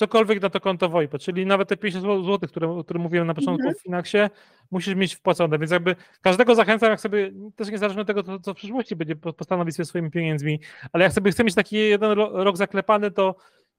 [0.00, 3.34] cokolwiek na to konto WOIP, czyli nawet te 50 zł, które, o których mówiłem na
[3.34, 3.74] początku -hmm.
[3.74, 4.30] w Finaxie,
[4.70, 8.56] musisz mieć wpłacone, więc jakby każdego zachęcam, jak sobie, też niezależnie od tego, co, w
[8.56, 10.60] przyszłości będzie postanowić sobie swoimi pieniędzmi,
[10.92, 13.36] ale jak sobie chce mieć taki jeden rok zaklepany, to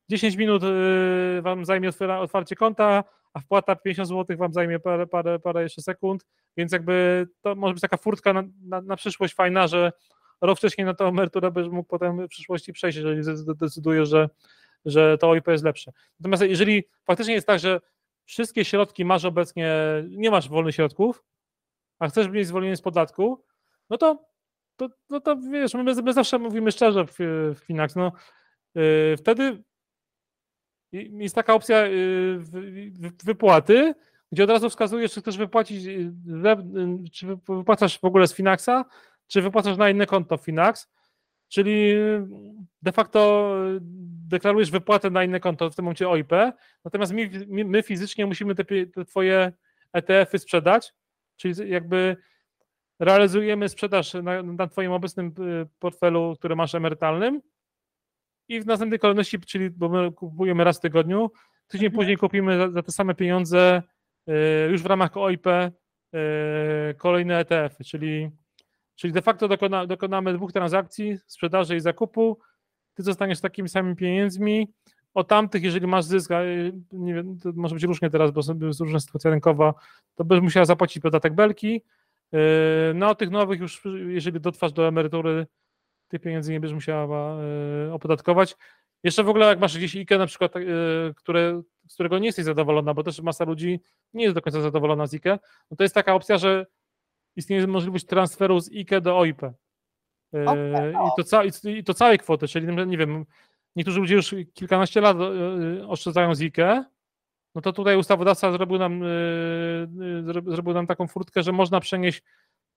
[0.09, 3.03] 10 minut y, wam zajmie otwarcie konta,
[3.34, 6.26] a wpłata 50 zł wam zajmie parę, parę, parę jeszcze sekund,
[6.57, 9.91] więc jakby to może być taka furtka na, na, na przyszłość fajna, że
[10.41, 14.30] rok wcześniej na tą emeryturę będziesz mógł potem w przyszłości przejść, jeżeli zdecydujesz, że
[14.86, 15.91] że to OIP jest lepsze.
[16.19, 17.82] Natomiast jeżeli faktycznie jest tak, że
[18.25, 19.75] wszystkie środki masz obecnie,
[20.09, 21.23] nie masz wolnych środków,
[21.99, 23.45] a chcesz mieć zwolnienie z podatku,
[23.89, 24.25] no to,
[24.75, 27.15] to, no to wiesz, my, my zawsze mówimy szczerze w,
[27.55, 28.11] w Finax, no
[28.75, 29.63] yy, wtedy
[30.91, 32.41] jest taka opcja yy,
[33.23, 33.95] wypłaty,
[34.32, 38.86] gdzie od razu wskazujesz, czy chcesz wypłacić, yy, czy wypłacasz w ogóle z Finaxa,
[39.27, 40.89] czy wypłacasz na inne konto Finax,
[41.52, 41.93] czyli
[42.82, 43.52] de facto
[44.30, 46.32] deklarujesz wypłatę na inne konto, w tym momencie OIP,
[46.86, 49.52] natomiast my, my fizycznie musimy te, te twoje
[49.93, 50.93] ETF-y sprzedać,
[51.38, 52.18] czyli jakby
[52.99, 57.41] realizujemy sprzedaż na, na twoim obecnym y, portfelu, który masz emerytalnym
[58.47, 61.32] i w następnej kolejności, czyli bo my kupujemy raz w tygodniu,
[61.68, 61.99] tydzień mhm.
[61.99, 63.84] później kupimy za, za, te same pieniądze
[64.30, 64.34] y,
[64.72, 65.72] już w ramach OIP y,
[66.97, 68.32] kolejne ETF-y, czyli,
[68.95, 72.39] czyli de facto dokona, dokonamy dwóch transakcji, sprzedaży i zakupu,
[72.93, 74.67] ty zostaniesz takimi samymi pieniędzmi,
[75.13, 76.31] o tamtych, jeżeli masz zysk,
[76.91, 79.73] nie wiem, to może być różnie teraz, bo jest różna sytuacja rynkowa,
[80.15, 81.81] to będziesz musiała zapłacić podatek belki,
[82.31, 82.39] yy,
[82.95, 85.47] no o tych nowych już, jeżeli dotrwasz do emerytury,
[86.07, 87.43] tych pieniędzy nie będziesz musiała
[87.85, 88.55] yy, opodatkować.
[89.03, 90.53] Jeszcze w ogóle jak masz gdzieś IKE na przykład,
[91.15, 93.79] które, z którego nie jesteś zadowolona, bo też masa ludzi
[94.13, 95.39] nie jest do końca zadowolona z IKE,
[95.71, 96.65] no to jest taka opcja, że
[97.36, 99.41] istnieje możliwość transferu z IKE do OIP.
[100.34, 100.91] Okay.
[100.91, 103.25] I, to ca- I to całej kwoty, czyli nie wiem,
[103.75, 106.86] niektórzy ludzie już kilkanaście lat e, oszczędzają z IKE,
[107.55, 112.23] no to tutaj ustawodawca zrobił nam, e, e, zrobił nam taką furtkę, że można przenieść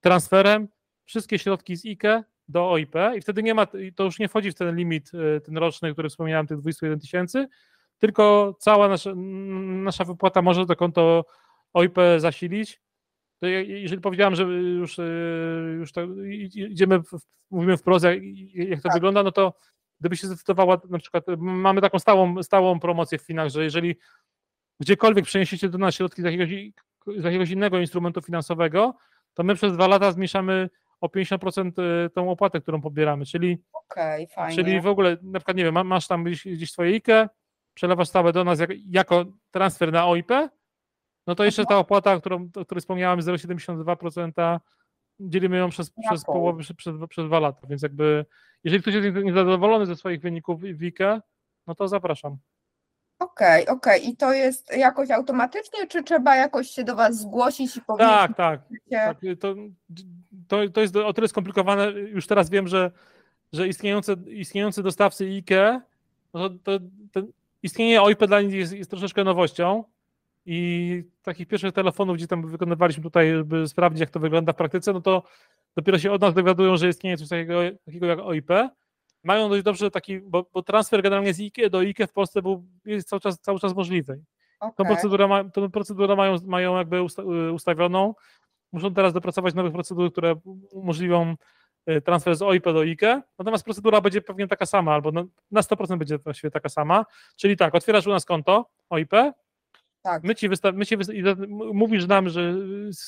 [0.01, 0.67] transferem
[1.05, 4.55] wszystkie środki z IKE do OIP i wtedy nie ma, to już nie wchodzi w
[4.55, 5.11] ten limit,
[5.45, 7.47] ten roczny, który wspomniałem, tych 21 tysięcy,
[7.97, 11.25] tylko cała nasza, nasza wypłata może to konto
[11.73, 12.81] OIP zasilić
[13.41, 15.03] jeżeli powiedziałam, że już, e,
[15.77, 16.01] już to
[16.55, 16.99] idziemy,
[17.51, 18.23] mówimy wprost, jak,
[18.53, 18.93] jak to tak.
[18.93, 19.53] wygląda, no to
[19.99, 23.95] gdyby się zdecydowała, na przykład mamy taką stałą, stałą promocję w Finach, że jeżeli
[24.79, 26.49] gdziekolwiek przeniesiecie do nas środki z jakiegoś,
[27.17, 28.95] z jakiegoś innego instrumentu finansowego,
[29.33, 30.69] to my przez dwa lata zmniejszamy
[31.01, 34.55] o 50% y, tą opłatę, którą pobieramy, czyli, okay, fajnie.
[34.55, 37.29] czyli w ogóle, na przykład, nie wiem, masz tam gdzieś, gdzieś swoje IKE,
[37.73, 40.31] przelewasz stałe do nas jak, jako transfer na OIP,
[41.27, 44.59] no to jeszcze ta opłata, którą, o której wspomniałem, 0,72%,
[45.19, 48.25] dzielimy ją przez, przez połowę, przez, przez, przez dwa lata, więc jakby,
[48.63, 51.21] jeżeli ktoś jest niezadowolony ze swoich wyników w IKE,
[51.67, 52.37] no to zapraszam.
[53.19, 53.99] Okej, okay, okej.
[54.01, 54.11] Okay.
[54.11, 58.09] I to jest jakoś automatycznie, czy trzeba jakoś się do Was zgłosić i powiedzieć?
[58.09, 58.61] Tak, tak.
[58.91, 59.55] tak to,
[60.47, 61.91] to, to jest o tyle skomplikowane.
[61.91, 62.91] Już teraz wiem, że,
[63.53, 65.81] że istniejące, istniejący dostawcy IKE,
[66.33, 66.79] no to, to,
[67.11, 67.27] to
[67.63, 69.83] istnienie OIP dla nich jest, jest troszeczkę nowością.
[70.45, 74.93] I takich pierwszych telefonów, gdzie tam wykonywaliśmy tutaj, żeby sprawdzić, jak to wygląda w praktyce,
[74.93, 75.23] no to
[75.77, 78.49] dopiero się od nas dowiadują, że istnieje coś takiego, takiego jak OIP
[79.23, 82.65] mają dość dobrze taki, bo, bo transfer generalnie z IKE do IKE w Polsce był,
[82.85, 84.21] jest cały czas, cały czas możliwy.
[84.59, 84.75] Okay.
[84.75, 87.01] Tą procedurę, ma, tą procedurę mają, mają jakby
[87.53, 88.15] ustawioną.
[88.71, 90.35] Muszą teraz dopracować nowych procedur, które
[90.71, 91.35] umożliwią
[91.89, 95.11] y, transfer z OIP do IKE, natomiast procedura będzie pewnie taka sama, albo
[95.51, 99.11] na 100% będzie właściwie taka sama, czyli tak, otwierasz u nas konto OIP,
[100.05, 100.23] tak.
[100.23, 100.97] my ci, wysta- my ci
[101.73, 102.55] mówisz nam, że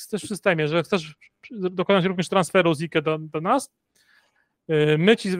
[0.02, 1.14] chcesz w systemie, że chcesz
[1.50, 3.70] dokonać również transferu z IKE do, do nas,
[4.68, 5.30] E, my ci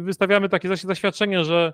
[0.00, 1.72] wystawiamy takie zaświadczenie, że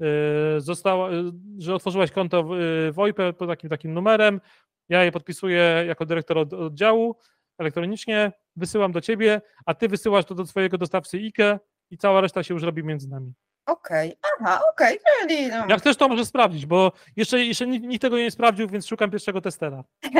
[0.00, 2.44] e, została, e, że otworzyłaś konto
[2.92, 4.40] w OIP pod takim takim numerem.
[4.88, 7.16] Ja je podpisuję jako dyrektor oddziału
[7.58, 11.58] elektronicznie, wysyłam do ciebie, a ty wysyłasz to do swojego dostawcy IKE
[11.90, 13.32] i cała reszta się już robi między nami.
[13.66, 15.48] Okej, aha, okej, czyli.
[15.48, 15.66] No.
[15.68, 19.10] Jak chcesz, to możesz sprawdzić, bo jeszcze, jeszcze nikt, nikt, tego nie sprawdził, więc szukam
[19.10, 19.84] pierwszego testera.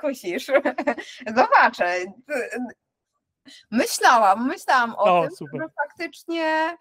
[0.00, 0.46] Kusisz.
[1.36, 1.94] Zobaczę.
[3.70, 5.60] Myślałam, myślałam o, o tym, super.
[5.60, 6.76] że faktycznie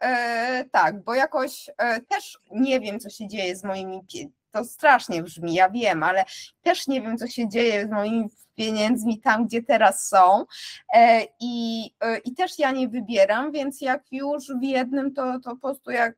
[0.00, 4.06] e, tak, bo jakoś e, też nie wiem, co się dzieje z moimi
[4.52, 6.24] to strasznie brzmi, ja wiem, ale
[6.62, 10.44] też nie wiem, co się dzieje z moimi pieniędzmi tam, gdzie teraz są.
[10.94, 15.50] E, I, e, I też ja nie wybieram, więc jak już w jednym, to, to
[15.50, 16.14] po prostu jak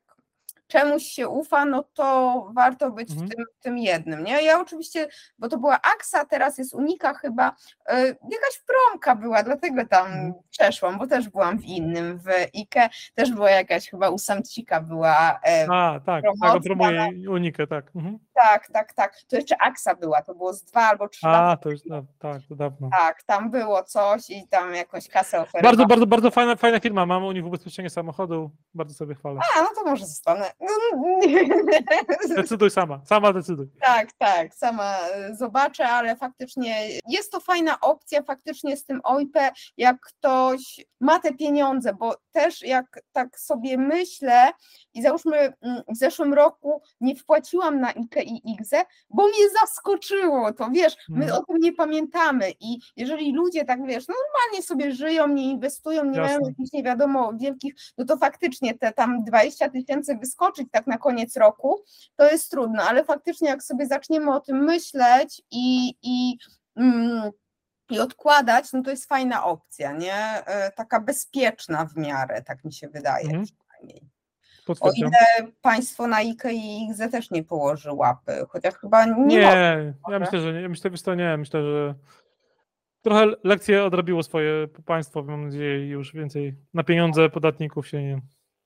[0.72, 3.28] czemuś się ufa, no to warto być mhm.
[3.28, 4.24] w, tym, w tym jednym.
[4.24, 4.42] Nie?
[4.42, 5.08] Ja oczywiście,
[5.38, 7.56] bo to była Aksa, teraz jest Unika chyba,
[7.88, 10.32] yy, jakaś promka była, dlatego tam mhm.
[10.50, 15.40] przeszłam, bo też byłam w innym, w Ike też była jakaś chyba u Samcika była
[15.46, 17.90] yy, A, tak, tak, promuje Unikę, tak.
[17.96, 18.18] Mhm.
[18.34, 19.16] Tak, tak, tak.
[19.28, 21.62] To jeszcze Aksa była, to było z dwa albo trzy A, lata.
[21.62, 21.80] to już,
[22.18, 22.88] tak, to dawno.
[22.90, 25.62] Tak, tam było coś i tam jakąś kasę oferowała.
[25.62, 29.40] Bardzo, bardzo, bardzo fajna, fajna firma, mam u nich ubezpieczenie samochodu, bardzo sobie chwalę.
[29.56, 30.52] A, no to może zostanę.
[32.36, 33.66] Decyduj sama, sama decyduj.
[33.80, 39.38] Tak, tak, sama e, zobaczę, ale faktycznie jest to fajna opcja, faktycznie z tym OIP,
[39.76, 44.50] jak ktoś ma te pieniądze, bo też jak tak sobie myślę
[44.94, 50.52] i załóżmy mm, w zeszłym roku nie wpłaciłam na IKE i IGZE, bo mnie zaskoczyło
[50.52, 51.42] to, wiesz, my hmm.
[51.42, 56.18] o tym nie pamiętamy i jeżeli ludzie tak, wiesz, normalnie sobie żyją, nie inwestują, nie
[56.18, 56.22] Jasne.
[56.22, 60.18] mają jakichś nie wiadomo wielkich, no to faktycznie te tam 20 tysięcy
[60.52, 61.84] wyskoczyć tak na koniec roku,
[62.16, 66.38] to jest trudno, ale faktycznie jak sobie zaczniemy o tym myśleć i, i
[66.76, 67.30] mm,
[67.90, 70.14] i odkładać, no to jest fajna opcja, nie?
[70.14, 73.44] E, taka bezpieczna w miarę, tak mi się wydaje mhm.
[73.44, 74.02] przynajmniej.
[74.80, 79.14] O ile państwo na IKE i IGZE też nie położy łapy, chociaż chyba nie.
[79.26, 80.68] Nie, ja myślę, że nie.
[80.68, 81.36] Myślę, że to nie.
[81.36, 81.94] Myślę, że
[83.02, 88.20] trochę lekcje odrobiło swoje państwo, mam nadzieję, już więcej na pieniądze podatników się nie,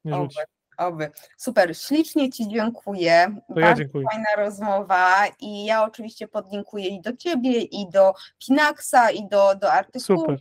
[0.04, 0.38] nie rzuci.
[0.76, 1.10] Oby.
[1.36, 3.36] Super, ślicznie Ci dziękuję.
[3.48, 4.06] To Bardzo ja dziękuję.
[4.12, 8.14] fajna rozmowa i ja oczywiście podlinkuję i do Ciebie, i do
[8.46, 10.40] Pinaxa, i do, do artykułów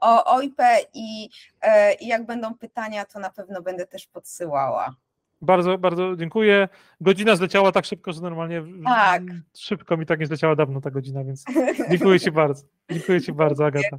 [0.00, 0.62] o OIP
[0.94, 1.28] i,
[1.60, 4.94] e, i jak będą pytania, to na pewno będę też podsyłała.
[5.40, 6.68] Bardzo, bardzo dziękuję.
[7.00, 9.22] Godzina zleciała tak szybko, że normalnie tak.
[9.56, 11.44] szybko mi tak nie zleciała dawno ta godzina, więc
[11.90, 12.62] dziękuję Ci bardzo.
[12.90, 13.98] Dziękuję Ci bardzo, Agata.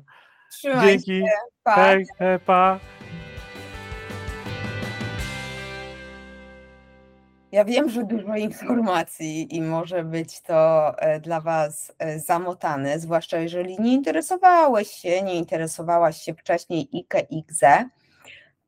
[0.51, 1.19] Trzymaj Dzięki.
[1.19, 1.25] Się.
[1.63, 1.75] Pa.
[1.75, 2.79] Hej, hej, pa.
[7.51, 13.37] Ja wiem, że dużo informacji i może być to e, dla Was e, zamotane, zwłaszcza
[13.37, 16.89] jeżeli nie interesowałeś się, nie interesowałaś się wcześniej
[17.29, 17.89] IGZE.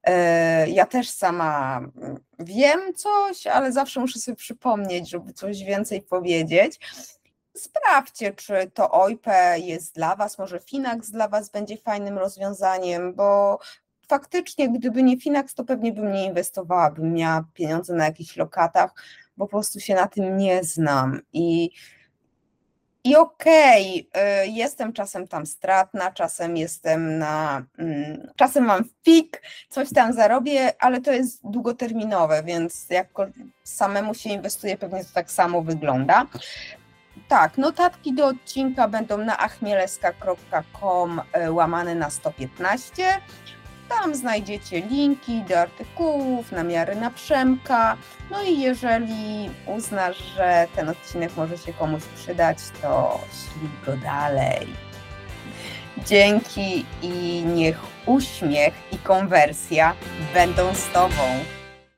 [0.04, 6.02] E, ja też sama mm, wiem coś, ale zawsze muszę sobie przypomnieć, żeby coś więcej
[6.02, 6.80] powiedzieć.
[7.58, 9.26] Sprawdźcie, czy to OIP
[9.56, 13.60] jest dla Was, może Finax dla Was będzie fajnym rozwiązaniem, bo
[14.12, 18.92] faktycznie, gdyby nie Finax, to pewnie bym nie inwestowała, bym miała pieniądze na jakichś lokatach,
[19.38, 21.72] bo po prostu się na tym nie znam i
[23.04, 29.94] I okej, okay, jestem czasem tam stratna, czasem jestem na, mm, czasem mam fik, coś
[29.94, 33.08] tam zarobię, ale to jest długoterminowe, więc jak
[33.64, 36.26] samemu się inwestuje, pewnie to tak samo wygląda.
[37.28, 43.04] Tak, notatki do odcinka będą na achmieleska.com e, łamane na 115.
[44.00, 47.98] Tam znajdziecie linki do artykułów, namiary na Przemka.
[48.32, 54.68] No i jeżeli uznasz, że ten odcinek może się komuś przydać, to ślij go dalej.
[56.06, 59.96] Dzięki i niech uśmiech i konwersja
[60.34, 61.24] będą z Tobą.